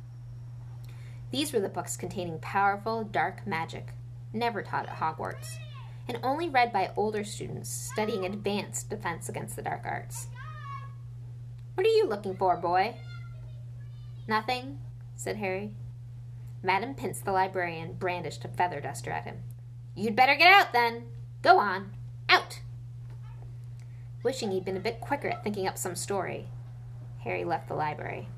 These 1.31 1.53
were 1.53 1.61
the 1.61 1.69
books 1.69 1.97
containing 1.97 2.39
powerful, 2.41 3.05
dark 3.05 3.47
magic, 3.47 3.95
never 4.33 4.63
taught 4.63 4.89
at 4.89 4.99
Hogwarts, 4.99 5.57
and 6.09 6.19
only 6.23 6.49
read 6.49 6.73
by 6.73 6.91
older 6.97 7.25
students 7.25 7.71
studying 7.71 8.27
advanced 8.27 8.91
defense 8.91 9.29
against 9.29 9.57
the 9.57 9.63
dark 9.63 9.83
arts. 9.85 10.29
What 11.75 11.87
are 11.87 11.91
you 11.91 12.07
looking 12.07 12.37
for, 12.37 12.57
boy? 12.57 12.97
Nothing, 14.29 14.79
said 15.17 15.37
Harry. 15.37 15.73
Madam 16.63 16.95
Pince, 16.95 17.21
the 17.21 17.33
librarian, 17.33 17.95
brandished 17.95 18.45
a 18.45 18.49
feather 18.49 18.81
duster 18.81 19.11
at 19.11 19.25
him. 19.25 19.39
You'd 19.95 20.17
better 20.17 20.35
get 20.35 20.53
out, 20.53 20.73
then. 20.73 21.05
Go 21.43 21.59
on. 21.59 21.93
Out! 22.29 22.61
Wishing 24.23 24.53
he'd 24.53 24.65
been 24.65 24.77
a 24.77 24.81
bit 24.81 25.01
quicker 25.01 25.29
at 25.29 25.43
thinking 25.43 25.67
up 25.67 25.77
some 25.77 25.97
story, 25.97 26.49
Harry 27.25 27.45
left 27.45 27.69
the 27.69 27.75
library. 27.75 28.29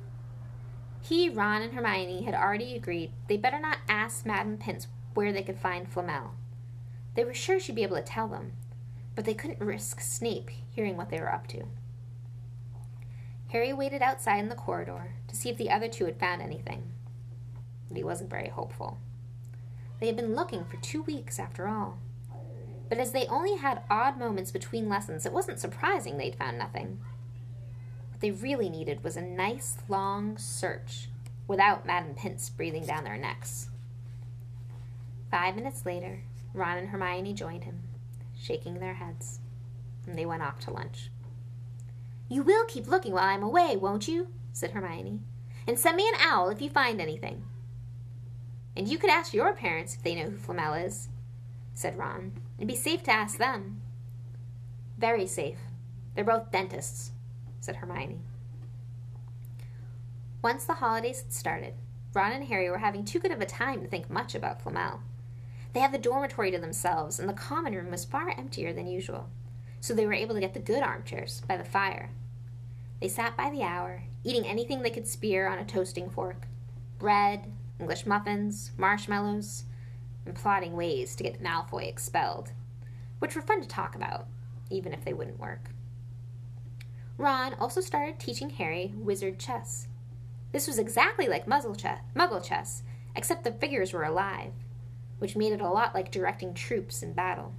He, 1.03 1.29
Ron, 1.29 1.61
and 1.61 1.75
Hermione 1.75 2.23
had 2.25 2.35
already 2.35 2.75
agreed 2.75 3.13
they 3.29 3.37
better 3.37 3.61
not 3.61 3.79
ask 3.89 4.25
Madame 4.25 4.57
Pince 4.57 4.87
where 5.13 5.33
they 5.33 5.43
could 5.43 5.59
find 5.59 5.89
Flamel. 5.89 6.35
They 7.15 7.25
were 7.25 7.35
sure 7.35 7.61
she'd 7.61 7.75
be 7.75 7.83
able 7.83 7.97
to 7.97 8.03
tell 8.03 8.27
them, 8.27 8.53
but 9.15 9.25
they 9.25 9.35
couldn't 9.35 9.61
risk 9.61 10.01
Snape 10.01 10.51
hearing 10.71 10.97
what 10.97 11.11
they 11.11 11.21
were 11.21 11.33
up 11.33 11.47
to. 11.49 11.65
Harry 13.49 13.73
waited 13.73 14.03
outside 14.03 14.39
in 14.39 14.49
the 14.49 14.55
corridor 14.55 15.15
to 15.29 15.37
see 15.37 15.49
if 15.49 15.57
the 15.57 15.71
other 15.71 15.89
two 15.89 16.07
had 16.07 16.19
found 16.19 16.43
anything, 16.43 16.91
but 17.89 17.97
he 17.97 18.03
wasn't 18.03 18.31
very 18.31 18.49
hopeful. 18.49 18.99
They 20.01 20.07
had 20.07 20.17
been 20.17 20.35
looking 20.35 20.65
for 20.65 20.77
two 20.79 21.03
weeks 21.03 21.39
after 21.39 21.69
all. 21.69 21.99
But 22.89 22.99
as 22.99 23.13
they 23.13 23.27
only 23.27 23.57
had 23.57 23.83
odd 23.91 24.19
moments 24.19 24.51
between 24.51 24.89
lessons, 24.89 25.25
it 25.27 25.33
wasn't 25.33 25.59
surprising 25.59 26.17
they'd 26.17 26.37
found 26.37 26.59
nothing 26.59 27.01
What 28.11 28.21
they 28.21 28.31
really 28.31 28.69
needed 28.69 29.03
was 29.03 29.17
a 29.17 29.23
nice 29.23 29.79
long 29.89 30.37
search 30.37 31.09
without 31.47 31.87
Madame 31.87 32.15
Pince 32.15 32.49
breathing 32.51 32.87
down 32.87 33.05
their 33.05 33.17
necks. 33.17 33.69
Five 35.31 35.57
minutes 35.57 35.85
later, 35.85 36.23
Ron 36.53 36.79
and 36.79 36.89
Hermione 36.89 37.35
joined 37.35 37.65
him, 37.65 37.81
shaking 38.39 38.79
their 38.79 38.95
heads, 38.95 39.41
and 40.07 40.17
they 40.17 40.27
went 40.27 40.43
off 40.43 40.61
to 40.61 40.71
lunch. 40.71 41.11
You 42.29 42.43
will 42.43 42.65
keep 42.65 42.87
looking 42.87 43.13
while 43.13 43.25
I'm 43.25 43.43
away, 43.43 43.77
won't 43.77 44.09
you? 44.09 44.29
said 44.53 44.71
Hermione. 44.71 45.21
And 45.67 45.79
send 45.79 45.97
me 45.97 46.09
an 46.09 46.15
owl 46.21 46.51
if 46.51 46.63
you 46.63 46.71
find 46.71 47.01
anything. 47.01 47.45
And 48.77 48.89
you 48.89 48.99
could 48.99 49.11
ask 49.11 49.35
your 49.35 49.53
parents 49.55 49.95
if 49.95 50.03
they 50.03 50.15
know 50.15 50.31
who 50.31 50.37
Flamel 50.37 50.75
is, 50.75 51.09
said 51.75 51.99
Ron. 51.99 52.33
It'd 52.59 52.69
be 52.69 52.77
safe 52.77 53.03
to 53.05 53.13
ask 53.13 53.39
them. 53.39 53.83
Very 54.99 55.27
safe. 55.27 55.59
They're 56.15 56.25
both 56.25 56.53
dentists, 56.53 57.13
said 57.61 57.77
Hermione. 57.77 58.21
Once 60.43 60.65
the 60.65 60.75
holidays 60.75 61.23
had 61.23 61.33
started, 61.33 61.75
Ron 62.13 62.33
and 62.33 62.45
Harry 62.45 62.71
were 62.71 62.79
having 62.79 63.05
too 63.05 63.19
good 63.19 63.33
of 63.33 63.41
a 63.41 63.47
time 63.47 63.81
to 63.81 63.89
think 63.89 64.09
much 64.09 64.35
about 64.35 64.63
Flamel. 64.63 65.01
They 65.73 65.81
had 65.81 65.91
the 65.91 65.99
dormitory 65.99 66.53
to 66.53 66.59
themselves, 66.59 67.19
and 67.19 67.29
the 67.29 67.33
common 67.33 67.75
room 67.75 67.91
was 67.91 68.05
far 68.05 68.31
emptier 68.31 68.73
than 68.73 68.87
usual, 68.87 69.29
so 69.81 69.93
they 69.93 70.07
were 70.07 70.13
able 70.13 70.35
to 70.35 70.41
get 70.41 70.55
the 70.55 70.61
good 70.61 70.83
armchairs 70.83 71.43
by 71.49 71.57
the 71.57 71.65
fire. 71.65 72.11
They 73.01 73.09
sat 73.09 73.37
by 73.37 73.51
the 73.51 73.63
hour, 73.63 74.05
eating 74.23 74.47
anything 74.47 74.83
they 74.83 74.91
could 74.91 75.09
spear 75.09 75.49
on 75.49 75.59
a 75.59 75.65
toasting 75.65 76.09
fork 76.09 76.47
bread, 76.99 77.53
English 77.81 78.07
muffins, 78.07 78.71
marshmallows, 78.79 79.65
and 80.27 80.35
plotting 80.35 80.75
ways 80.75 81.15
to 81.17 81.23
get 81.23 81.43
Malfoy 81.43 81.89
expelled, 81.89 82.53
which 83.19 83.35
were 83.35 83.43
fun 83.43 83.61
to 83.61 83.69
talk 83.69 83.95
about, 83.95 84.27
even 84.71 84.93
if 84.93 85.05
they 85.05 85.13
wouldn't 85.13 85.39
work. 85.39 85.71
Ron 87.17 87.55
also 87.55 87.81
started 87.81 88.19
teaching 88.19 88.51
Harry 88.51 88.93
wizard 88.97 89.39
chess. 89.39 89.87
This 90.53 90.67
was 90.67 90.79
exactly 90.79 91.29
like 91.29 91.47
chess, 91.47 92.01
muggle 92.15 92.45
chess, 92.45 92.83
except 93.15 93.45
the 93.45 93.53
figures 93.53 93.93
were 93.93 94.05
alive, 94.05 94.53
which 95.19 95.37
made 95.37 95.53
it 95.53 95.61
a 95.61 95.69
lot 95.69 95.95
like 95.95 96.11
directing 96.11 96.55
troops 96.55 97.03
in 97.03 97.13
battle. 97.13 97.55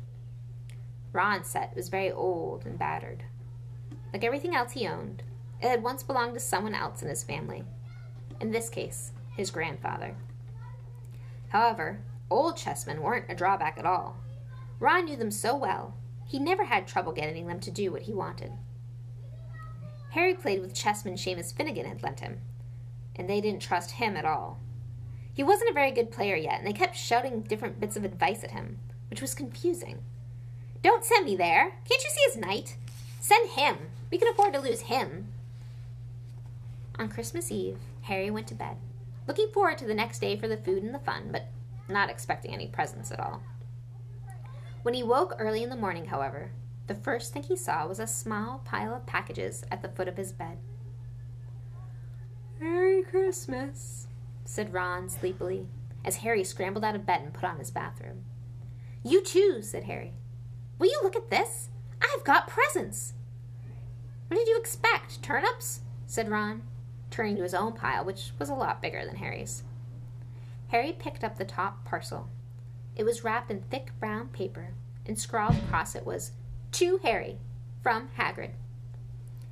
Ron's 1.14 1.48
set 1.48 1.76
was 1.76 1.90
very 1.90 2.12
old 2.12 2.66
and 2.66 2.78
battered. 2.78 3.24
Like 4.12 4.24
everything 4.24 4.54
else 4.54 4.74
he 4.74 4.88
owned, 4.88 5.24
it 5.62 5.70
had 5.70 5.84
once 5.84 6.04
belonged 6.04 6.34
to 6.34 6.40
someone 6.40 6.76
else 6.76 7.02
in 7.02 7.08
his 7.08 7.24
family. 7.24 7.64
In 8.42 8.52
this 8.52 8.70
case, 8.70 9.12
his 9.36 9.52
grandfather. 9.52 10.16
However, 11.50 12.00
old 12.30 12.56
chessmen 12.56 13.00
weren't 13.00 13.30
a 13.30 13.36
drawback 13.36 13.78
at 13.78 13.86
all. 13.86 14.18
Ron 14.80 15.06
knew 15.06 15.16
them 15.16 15.32
so 15.32 15.56
well, 15.56 15.96
he 16.26 16.40
never 16.40 16.66
had 16.66 16.88
trouble 16.88 17.12
getting 17.12 17.48
them 17.48 17.60
to 17.60 17.72
do 17.72 17.92
what 17.92 18.04
he 18.04 18.14
wanted. 18.14 18.52
Harry 20.12 20.34
played 20.34 20.62
with 20.62 20.74
chessmen 20.74 21.14
Seamus 21.14 21.54
Finnigan 21.56 21.86
had 21.86 22.02
lent 22.02 22.22
him, 22.22 22.40
and 23.16 23.30
they 23.30 23.42
didn't 23.42 23.62
trust 23.62 23.92
him 23.92 24.16
at 24.16 24.26
all. 24.26 24.60
He 25.34 25.44
wasn't 25.44 25.70
a 25.70 25.74
very 25.74 25.92
good 25.92 26.12
player 26.12 26.36
yet, 26.36 26.60
and 26.60 26.68
they 26.68 26.74
kept 26.74 26.96
shouting 26.96 27.42
different 27.42 27.80
bits 27.80 27.98
of 27.98 28.06
advice 28.06 28.44
at 28.44 28.52
him, 28.52 28.80
which 29.10 29.22
was 29.22 29.36
confusing. 29.36 30.00
Don't 30.82 31.04
send 31.04 31.26
me 31.26 31.36
there. 31.36 31.74
Can't 31.88 32.04
you 32.04 32.10
see 32.10 32.22
his 32.28 32.38
knight? 32.38 32.78
Send 33.20 33.50
him. 33.52 33.78
We 34.12 34.18
can 34.18 34.30
afford 34.30 34.54
to 34.54 34.60
lose 34.60 34.82
him. 34.82 35.28
On 36.98 37.10
Christmas 37.10 37.52
Eve, 37.52 37.78
Harry 38.04 38.32
went 38.32 38.48
to 38.48 38.56
bed, 38.56 38.78
looking 39.28 39.50
forward 39.50 39.78
to 39.80 39.86
the 39.86 39.94
next 39.94 40.20
day 40.20 40.38
for 40.38 40.48
the 40.48 40.56
food 40.56 40.82
and 40.84 40.96
the 40.96 41.00
fun, 41.00 41.30
but 41.32 41.48
not 41.88 42.10
expecting 42.10 42.54
any 42.54 42.68
presents 42.68 43.12
at 43.12 43.20
all. 43.20 43.44
When 44.84 44.94
he 44.94 45.04
woke 45.04 45.36
early 45.40 45.64
in 45.64 45.70
the 45.70 45.76
morning, 45.76 46.06
however, 46.06 46.52
the 46.88 46.96
first 46.96 47.34
thing 47.34 47.44
he 47.44 47.56
saw 47.56 47.88
was 47.88 48.00
a 48.00 48.08
small 48.08 48.60
pile 48.66 48.94
of 48.94 49.06
packages 49.06 49.64
at 49.72 49.82
the 49.82 49.90
foot 49.90 50.08
of 50.08 50.18
his 50.18 50.32
bed. 50.32 50.60
Merry 52.60 53.04
Christmas, 53.04 54.08
said 54.46 54.74
Ron 54.74 55.10
sleepily, 55.10 55.68
as 56.04 56.18
Harry 56.18 56.44
scrambled 56.44 56.86
out 56.86 56.96
of 56.96 57.06
bed 57.06 57.22
and 57.22 57.34
put 57.34 57.44
on 57.44 57.58
his 57.58 57.72
bathrobe. 57.72 58.24
You 59.04 59.24
too, 59.24 59.62
said 59.62 59.86
Harry. 59.86 60.14
Will 60.78 60.88
you 60.88 61.00
look 61.04 61.16
at 61.16 61.30
this? 61.30 61.70
I've 62.02 62.24
got 62.24 62.48
presents. 62.48 63.14
What 64.28 64.38
did 64.38 64.48
you 64.48 64.58
expect? 64.58 65.22
Turnips? 65.24 65.82
said 66.08 66.30
Ron, 66.30 66.62
turning 67.10 67.36
to 67.38 67.44
his 67.44 67.54
own 67.54 67.74
pile, 67.74 68.06
which 68.06 68.32
was 68.38 68.50
a 68.50 68.54
lot 68.54 68.82
bigger 68.82 69.04
than 69.06 69.16
Harry's. 69.16 69.64
Harry 70.76 70.92
picked 70.92 71.24
up 71.24 71.38
the 71.38 71.46
top 71.46 71.86
parcel. 71.86 72.28
It 72.98 73.06
was 73.06 73.24
wrapped 73.24 73.50
in 73.50 73.62
thick 73.62 73.92
brown 73.98 74.28
paper, 74.28 74.74
and 75.06 75.18
scrawled 75.18 75.56
across 75.56 75.96
it 75.96 76.06
was 76.06 76.34
To 76.74 76.98
Harry, 76.98 77.38
from 77.82 78.10
Hagrid. 78.18 78.56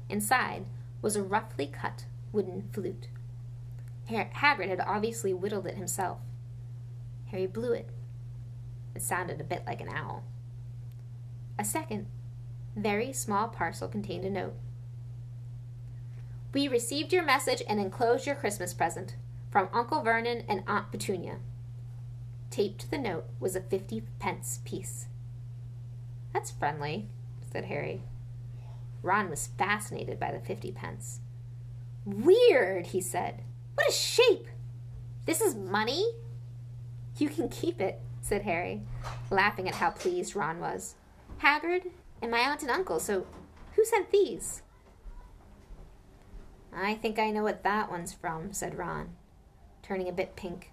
Inside 0.10 0.66
was 1.02 1.16
a 1.16 1.24
roughly 1.24 1.66
cut 1.66 2.08
wooden 2.34 2.68
flute. 2.74 3.08
Hagrid 4.10 4.68
had 4.68 4.82
obviously 4.82 5.34
whittled 5.34 5.66
it 5.66 5.78
himself. 5.78 6.18
Harry 7.28 7.48
blew 7.48 7.72
it. 7.72 7.88
It 8.94 9.02
sounded 9.02 9.40
a 9.40 9.46
bit 9.46 9.64
like 9.66 9.80
an 9.80 9.96
owl. 9.96 10.26
A 11.58 11.64
second, 11.64 12.08
very 12.76 13.14
small 13.14 13.48
parcel 13.48 13.88
contained 13.88 14.26
a 14.26 14.30
note. 14.30 14.56
We 16.54 16.68
received 16.68 17.14
your 17.14 17.24
message 17.24 17.64
and 17.66 17.80
enclosed 17.80 18.28
your 18.28 18.36
Christmas 18.36 18.74
present 18.74 19.16
from 19.54 19.70
Uncle 19.72 20.02
Vernon 20.02 20.44
and 20.50 20.64
Aunt 20.66 20.92
Petunia. 20.92 21.38
Taped 22.50 22.82
to 22.82 22.90
the 22.90 22.98
note 22.98 23.26
was 23.40 23.56
a 23.56 23.62
fifty 23.62 24.02
pence 24.18 24.60
piece. 24.66 25.06
That's 26.34 26.50
friendly, 26.50 27.08
said 27.52 27.66
Harry. 27.66 28.02
Ron 29.04 29.30
was 29.30 29.50
fascinated 29.56 30.20
by 30.20 30.32
the 30.32 30.40
fifty 30.40 30.72
pence. 30.72 31.20
Weird, 32.04 32.88
he 32.88 33.00
said. 33.00 33.44
What 33.76 33.88
a 33.88 33.92
shape! 33.92 34.48
This 35.26 35.40
is 35.40 35.54
money? 35.54 36.04
You 37.20 37.30
can 37.30 37.48
keep 37.48 37.80
it, 37.80 38.02
said 38.22 38.42
Harry, 38.42 38.82
laughing 39.30 39.68
at 39.70 39.76
how 39.76 39.92
pleased 39.92 40.36
Ron 40.36 40.60
was. 40.60 40.96
Hagrid 41.44 41.92
and 42.24 42.32
my 42.32 42.40
aunt 42.40 42.64
and 42.64 42.72
uncle, 42.72 43.00
so 43.00 43.28
who 43.76 43.86
sent 43.86 44.10
these? 44.10 44.64
I 46.76 46.96
think 46.96 47.20
I 47.20 47.30
know 47.30 47.44
what 47.44 47.62
that 47.64 47.92
one's 47.92 48.14
from, 48.14 48.52
said 48.52 48.80
Ron, 48.80 49.10
turning 49.84 50.10
a 50.10 50.14
bit 50.14 50.36
pink 50.36 50.72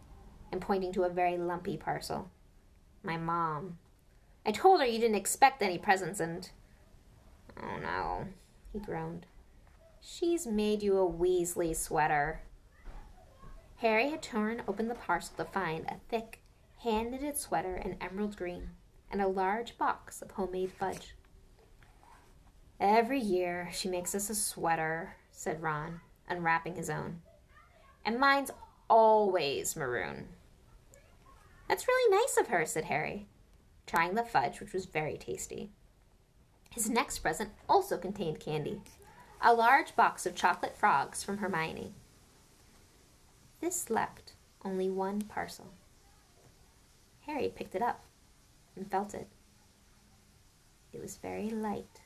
and 0.50 0.60
pointing 0.60 0.92
to 0.94 1.02
a 1.02 1.10
very 1.10 1.36
lumpy 1.36 1.76
parcel. 1.76 2.30
My 3.02 3.16
mom. 3.16 3.78
I 4.46 4.52
told 4.52 4.80
her 4.80 4.86
you 4.86 4.98
didn't 4.98 5.16
expect 5.16 5.62
any 5.62 5.76
presents 5.76 6.20
and. 6.20 6.48
Oh 7.62 7.78
no, 7.82 8.28
he 8.72 8.78
groaned. 8.78 9.26
She's 10.00 10.46
made 10.46 10.82
you 10.82 10.96
a 10.96 11.10
Weasley 11.10 11.76
sweater. 11.76 12.40
Harry 13.78 14.10
had 14.10 14.22
torn 14.22 14.62
open 14.66 14.88
the 14.88 14.94
parcel 14.94 15.36
to 15.36 15.44
find 15.44 15.84
a 15.86 16.00
thick, 16.08 16.40
hand 16.82 17.10
knitted 17.10 17.36
sweater 17.36 17.76
in 17.76 17.96
emerald 18.00 18.36
green 18.36 18.70
and 19.10 19.20
a 19.20 19.28
large 19.28 19.76
box 19.76 20.22
of 20.22 20.30
homemade 20.32 20.72
fudge. 20.72 21.14
Every 22.78 23.20
year 23.20 23.68
she 23.72 23.88
makes 23.88 24.14
us 24.14 24.30
a 24.30 24.34
sweater, 24.34 25.16
said 25.30 25.62
Ron, 25.62 26.00
unwrapping 26.28 26.76
his 26.76 26.88
own. 26.88 27.20
And 28.04 28.18
mine's 28.18 28.50
always 28.90 29.76
maroon. 29.76 30.26
That's 31.68 31.86
really 31.86 32.16
nice 32.16 32.36
of 32.36 32.48
her, 32.48 32.66
said 32.66 32.84
Harry, 32.86 33.26
trying 33.86 34.16
the 34.16 34.24
fudge, 34.24 34.60
which 34.60 34.72
was 34.72 34.86
very 34.86 35.16
tasty. 35.16 35.70
His 36.70 36.90
next 36.90 37.20
present 37.20 37.50
also 37.68 37.96
contained 37.96 38.40
candy, 38.40 38.80
a 39.40 39.54
large 39.54 39.94
box 39.94 40.26
of 40.26 40.34
chocolate 40.34 40.76
frogs 40.76 41.22
from 41.22 41.38
Hermione. 41.38 41.94
This 43.60 43.88
left 43.88 44.32
only 44.64 44.90
one 44.90 45.22
parcel. 45.22 45.68
Harry 47.26 47.52
picked 47.54 47.74
it 47.74 47.82
up 47.82 48.02
and 48.74 48.90
felt 48.90 49.14
it. 49.14 49.28
It 50.92 51.00
was 51.00 51.16
very 51.16 51.48
light. 51.48 52.00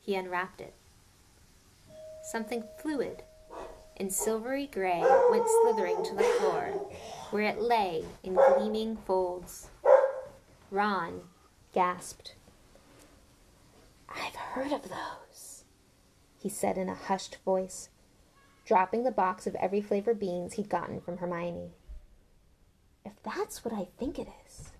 He 0.00 0.14
unwrapped 0.14 0.62
it. 0.62 0.74
Something 2.22 2.64
fluid 2.80 3.22
and 3.98 4.12
silvery 4.12 4.68
gray 4.72 5.02
went 5.30 5.46
slithering 5.48 6.04
to 6.04 6.14
the 6.14 6.22
floor, 6.22 6.88
where 7.30 7.42
it 7.42 7.60
lay 7.60 8.04
in 8.22 8.34
gleaming 8.34 8.96
folds. 8.96 9.68
Ron 10.70 11.22
gasped. 11.72 12.34
I've 14.08 14.36
heard 14.36 14.72
of 14.72 14.82
those 14.88 15.18
he 16.38 16.48
said 16.48 16.78
in 16.78 16.88
a 16.88 16.94
hushed 16.94 17.38
voice, 17.44 17.88
dropping 18.64 19.04
the 19.04 19.10
box 19.10 19.46
of 19.46 19.54
every 19.56 19.80
flavor 19.80 20.14
beans 20.14 20.54
he'd 20.54 20.68
gotten 20.68 21.00
from 21.00 21.18
Hermione. 21.18 21.72
If 23.04 23.12
that's 23.22 23.64
what 23.64 23.74
I 23.74 23.88
think 23.98 24.18
it 24.18 24.28
is, 24.46 24.72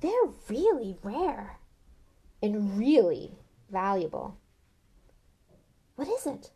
they're 0.00 0.32
really 0.48 0.96
rare 1.02 1.58
and 2.42 2.78
really 2.78 3.38
valuable. 3.70 4.36
What 5.96 6.08
is 6.08 6.26
it? 6.26 6.50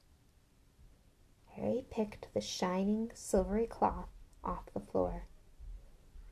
Harry 1.56 1.84
picked 1.90 2.32
the 2.32 2.40
shining 2.40 3.10
silvery 3.14 3.66
cloth 3.66 4.08
off 4.44 4.72
the 4.72 4.80
floor. 4.80 5.24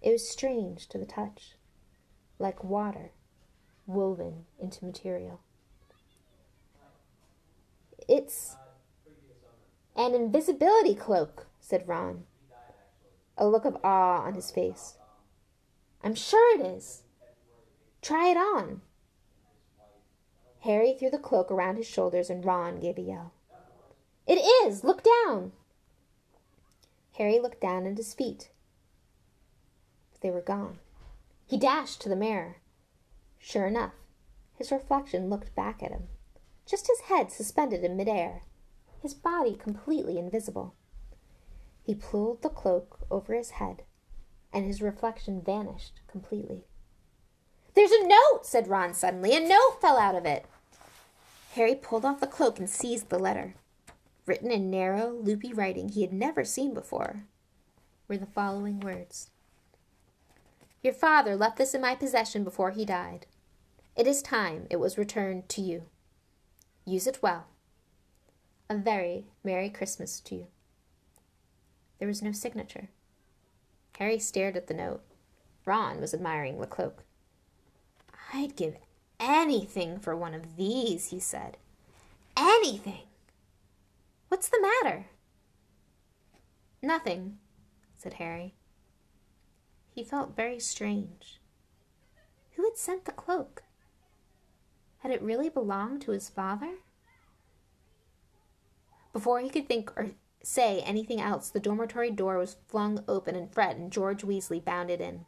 It 0.00 0.12
was 0.12 0.28
strange 0.28 0.88
to 0.88 0.98
the 0.98 1.06
touch, 1.06 1.56
like 2.38 2.62
water 2.62 3.10
woven 3.86 4.46
into 4.58 4.84
material. 4.84 5.40
It's 8.06 8.56
an 9.96 10.14
invisibility 10.14 10.94
cloak, 10.94 11.46
said 11.60 11.88
Ron, 11.88 12.24
a 13.36 13.46
look 13.46 13.64
of 13.64 13.76
awe 13.82 14.22
on 14.22 14.34
his 14.34 14.50
face. 14.50 14.96
I'm 16.02 16.14
sure 16.14 16.58
it 16.58 16.64
is. 16.64 17.02
Try 18.00 18.28
it 18.28 18.36
on. 18.36 18.82
Harry 20.60 20.94
threw 20.94 21.10
the 21.10 21.18
cloak 21.18 21.50
around 21.50 21.76
his 21.76 21.86
shoulders 21.86 22.30
and 22.30 22.44
Ron 22.44 22.78
gave 22.80 22.98
a 22.98 23.02
yell. 23.02 23.32
It 24.28 24.38
is! 24.66 24.84
Look 24.84 25.02
down! 25.02 25.50
Harry 27.14 27.40
looked 27.40 27.60
down 27.60 27.86
at 27.86 27.96
his 27.96 28.14
feet 28.14 28.50
they 30.20 30.30
were 30.30 30.40
gone. 30.40 30.78
He 31.46 31.56
dashed 31.56 32.00
to 32.02 32.08
the 32.08 32.16
mirror. 32.16 32.56
Sure 33.38 33.66
enough, 33.66 33.92
his 34.54 34.72
reflection 34.72 35.30
looked 35.30 35.54
back 35.54 35.82
at 35.82 35.92
him, 35.92 36.08
just 36.66 36.88
his 36.88 37.00
head 37.02 37.30
suspended 37.30 37.84
in 37.84 37.96
midair, 37.96 38.42
his 39.00 39.14
body 39.14 39.54
completely 39.54 40.18
invisible. 40.18 40.74
He 41.82 41.94
pulled 41.94 42.42
the 42.42 42.50
cloak 42.50 43.06
over 43.10 43.34
his 43.34 43.52
head, 43.52 43.82
and 44.52 44.66
his 44.66 44.82
reflection 44.82 45.40
vanished 45.40 46.00
completely. 46.08 46.64
There's 47.74 47.92
a 47.92 48.06
note, 48.06 48.40
said 48.42 48.68
Ron 48.68 48.92
suddenly. 48.92 49.36
A 49.36 49.40
note 49.40 49.78
fell 49.80 49.98
out 49.98 50.16
of 50.16 50.26
it. 50.26 50.44
Harry 51.54 51.76
pulled 51.76 52.04
off 52.04 52.20
the 52.20 52.26
cloak 52.26 52.58
and 52.58 52.68
seized 52.68 53.08
the 53.08 53.18
letter. 53.18 53.54
Written 54.28 54.50
in 54.50 54.68
narrow, 54.68 55.10
loopy 55.10 55.54
writing 55.54 55.88
he 55.88 56.02
had 56.02 56.12
never 56.12 56.44
seen 56.44 56.74
before 56.74 57.22
were 58.08 58.18
the 58.18 58.26
following 58.26 58.78
words 58.78 59.30
Your 60.82 60.92
father 60.92 61.34
left 61.34 61.56
this 61.56 61.72
in 61.72 61.80
my 61.80 61.94
possession 61.94 62.44
before 62.44 62.72
he 62.72 62.84
died. 62.84 63.24
It 63.96 64.06
is 64.06 64.20
time 64.20 64.66
it 64.68 64.76
was 64.76 64.98
returned 64.98 65.48
to 65.48 65.62
you. 65.62 65.84
Use 66.84 67.06
it 67.06 67.22
well. 67.22 67.46
A 68.68 68.76
very 68.76 69.28
Merry 69.42 69.70
Christmas 69.70 70.20
to 70.20 70.34
you. 70.34 70.46
There 71.98 72.06
was 72.06 72.20
no 72.20 72.32
signature. 72.32 72.90
Harry 73.98 74.18
stared 74.18 74.58
at 74.58 74.66
the 74.66 74.74
note. 74.74 75.00
Ron 75.64 76.02
was 76.02 76.12
admiring 76.12 76.60
the 76.60 76.66
cloak. 76.66 77.02
I'd 78.34 78.56
give 78.56 78.76
anything 79.18 79.98
for 79.98 80.14
one 80.14 80.34
of 80.34 80.56
these, 80.56 81.06
he 81.06 81.18
said. 81.18 81.56
Anything. 82.36 83.07
What's 84.28 84.48
the 84.48 84.60
matter? 84.60 85.06
Nothing, 86.82 87.38
said 87.96 88.14
Harry. 88.14 88.54
He 89.94 90.04
felt 90.04 90.36
very 90.36 90.60
strange. 90.60 91.40
Who 92.52 92.64
had 92.64 92.76
sent 92.76 93.04
the 93.04 93.12
cloak? 93.12 93.62
Had 94.98 95.12
it 95.12 95.22
really 95.22 95.48
belonged 95.48 96.02
to 96.02 96.12
his 96.12 96.28
father? 96.28 96.76
Before 99.12 99.40
he 99.40 99.48
could 99.48 99.68
think 99.68 99.90
or 99.96 100.10
say 100.42 100.80
anything 100.80 101.20
else, 101.20 101.50
the 101.50 101.60
dormitory 101.60 102.10
door 102.10 102.38
was 102.38 102.56
flung 102.68 103.02
open 103.08 103.34
and 103.34 103.52
Fred 103.52 103.76
and 103.76 103.90
George 103.90 104.22
Weasley 104.22 104.64
bounded 104.64 105.00
in. 105.00 105.24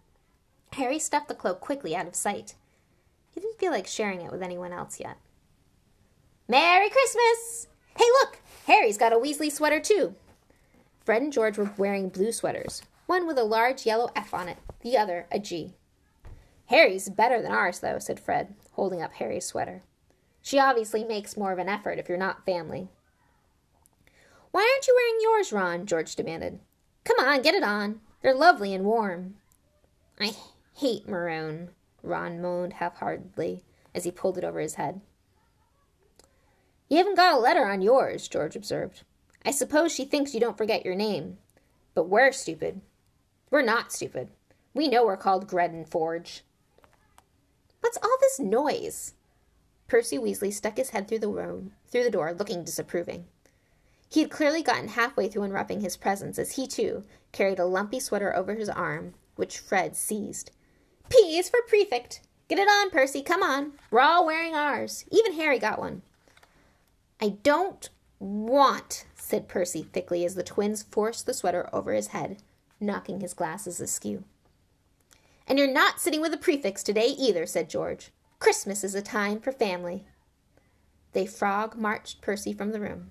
Harry 0.75 0.99
stuffed 0.99 1.29
the 1.29 1.35
cloak 1.35 1.61
quickly 1.61 1.97
out 1.97 2.07
of 2.07 2.15
sight. 2.15 2.55
He 3.33 3.41
didn't 3.41 3.59
feel 3.59 3.73
like 3.73 3.87
sharing 3.87 4.21
it 4.21 4.31
with 4.31 4.43
anyone 4.43 4.73
else 4.73 5.01
yet. 5.01 5.19
Merry 6.49 6.91
Christmas! 6.91 7.69
Hey, 8.01 8.09
look! 8.13 8.39
Harry's 8.67 8.97
got 8.97 9.13
a 9.13 9.17
Weasley 9.17 9.53
sweater, 9.53 9.79
too. 9.79 10.15
Fred 11.05 11.21
and 11.21 11.31
George 11.31 11.59
were 11.59 11.71
wearing 11.77 12.09
blue 12.09 12.33
sweaters, 12.33 12.81
one 13.05 13.27
with 13.27 13.37
a 13.37 13.45
large 13.45 13.85
yellow 13.85 14.11
F 14.17 14.33
on 14.33 14.49
it, 14.49 14.57
the 14.81 14.97
other 14.97 15.27
a 15.31 15.39
G. 15.39 15.75
Harry's 16.69 17.11
better 17.11 17.43
than 17.43 17.53
ours, 17.53 17.81
though, 17.81 17.99
said 17.99 18.19
Fred, 18.19 18.55
holding 18.73 19.03
up 19.03 19.13
Harry's 19.13 19.45
sweater. 19.45 19.83
She 20.41 20.59
obviously 20.59 21.05
makes 21.05 21.37
more 21.37 21.53
of 21.53 21.59
an 21.59 21.69
effort 21.69 21.99
if 21.99 22.09
you're 22.09 22.17
not 22.17 22.47
family. 22.47 22.89
Why 24.51 24.63
aren't 24.63 24.89
you 24.89 24.97
wearing 24.97 25.19
yours, 25.21 25.53
Ron? 25.53 25.85
George 25.85 26.17
demanded. 26.17 26.59
Come 27.05 27.19
on, 27.21 27.43
get 27.43 27.55
it 27.55 27.63
on. 27.63 28.01
They're 28.23 28.35
lovely 28.35 28.73
and 28.73 28.87
warm. 28.87 29.35
I 30.19 30.35
hate 30.75 31.07
maroon, 31.07 31.73
Ron 32.03 32.41
moaned 32.41 32.73
half 32.73 32.97
heartedly 32.97 33.63
as 33.95 34.05
he 34.05 34.11
pulled 34.11 34.39
it 34.39 34.45
over 34.45 34.61
his 34.61 34.77
head. 34.77 35.03
You 36.91 36.97
haven't 36.97 37.17
got 37.17 37.35
a 37.35 37.39
letter 37.39 37.67
on 37.67 37.83
yours, 37.83 38.27
George 38.27 38.57
observed. 38.57 39.05
I 39.47 39.53
suppose 39.53 39.93
she 39.93 40.05
thinks 40.05 40.35
you 40.35 40.41
don't 40.41 40.59
forget 40.59 40.85
your 40.85 40.97
name. 40.97 41.39
But 41.95 42.09
we're 42.09 42.33
stupid. 42.33 42.81
We're 43.49 43.63
not 43.63 43.93
stupid. 43.93 44.29
We 44.75 44.89
know 44.89 45.07
we're 45.07 45.17
called 45.17 45.47
Gred 45.47 45.71
and 45.71 45.89
Forge. 45.89 46.43
What's 47.81 47.97
all 48.03 48.17
this 48.21 48.41
noise? 48.41 49.15
Percy 49.87 50.19
Weasley 50.19 50.53
stuck 50.53 50.79
his 50.79 50.91
head 50.91 51.07
through 51.07 51.21
the 51.21 51.29
room, 51.29 51.73
through 51.87 52.03
the 52.03 52.11
door, 52.11 52.35
looking 52.37 52.65
disapproving. 52.65 53.27
He 54.09 54.21
had 54.21 54.31
clearly 54.31 54.63
gotten 54.63 54.89
halfway 54.89 55.29
through 55.29 55.45
unwrapping 55.45 55.83
his 55.83 55.97
presents 55.97 56.41
as 56.41 56.53
he, 56.53 56.67
too, 56.67 57.05
carried 57.31 57.61
a 57.61 57.65
lumpy 57.65 58.01
sweater 58.01 58.35
over 58.35 58.57
his 58.57 58.69
arm, 58.69 59.15
which 59.37 59.59
Fred 59.59 59.95
seized. 59.95 60.51
P 61.09 61.39
is 61.39 61.49
for 61.49 61.61
prefect. 61.69 62.21
Get 62.49 62.59
it 62.59 62.69
on, 62.69 62.91
Percy. 62.91 63.23
Come 63.23 63.45
on. 63.45 63.75
We're 63.93 64.01
all 64.01 64.27
wearing 64.27 64.57
ours. 64.57 65.05
Even 65.13 65.35
Harry 65.35 65.61
got 65.61 65.79
one. 65.79 66.03
I 67.21 67.37
don't 67.43 67.89
want, 68.19 69.05
said 69.15 69.49
Percy 69.49 69.83
thickly 69.83 70.25
as 70.25 70.35
the 70.35 70.43
twins 70.43 70.83
forced 70.83 71.27
the 71.27 71.35
sweater 71.35 71.69
over 71.73 71.93
his 71.93 72.09
head, 72.09 72.39
knocking 72.81 73.21
his 73.21 73.35
glasses 73.35 73.81
askew. 73.81 74.25
And 75.47 75.59
you're 75.59 75.73
not 75.73 76.01
sitting 76.01 76.21
with 76.21 76.31
the 76.31 76.39
prefects 76.39 76.83
today 76.83 77.09
either, 77.09 77.45
said 77.45 77.69
George. 77.69 78.11
Christmas 78.39 78.85
is 78.85 78.95
a 78.95 79.03
time 79.03 79.41
for 79.41 79.53
family. 79.53 80.05
They 81.13 81.27
frog 81.27 81.77
marched 81.77 82.21
Percy 82.21 82.53
from 82.53 82.73
the 82.73 82.81
room, 82.81 83.11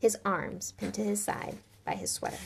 his 0.00 0.18
arms 0.24 0.72
pinned 0.72 0.94
to 0.94 1.04
his 1.04 1.22
side 1.22 1.56
by 1.84 1.94
his 1.94 2.10
sweater. 2.10 2.38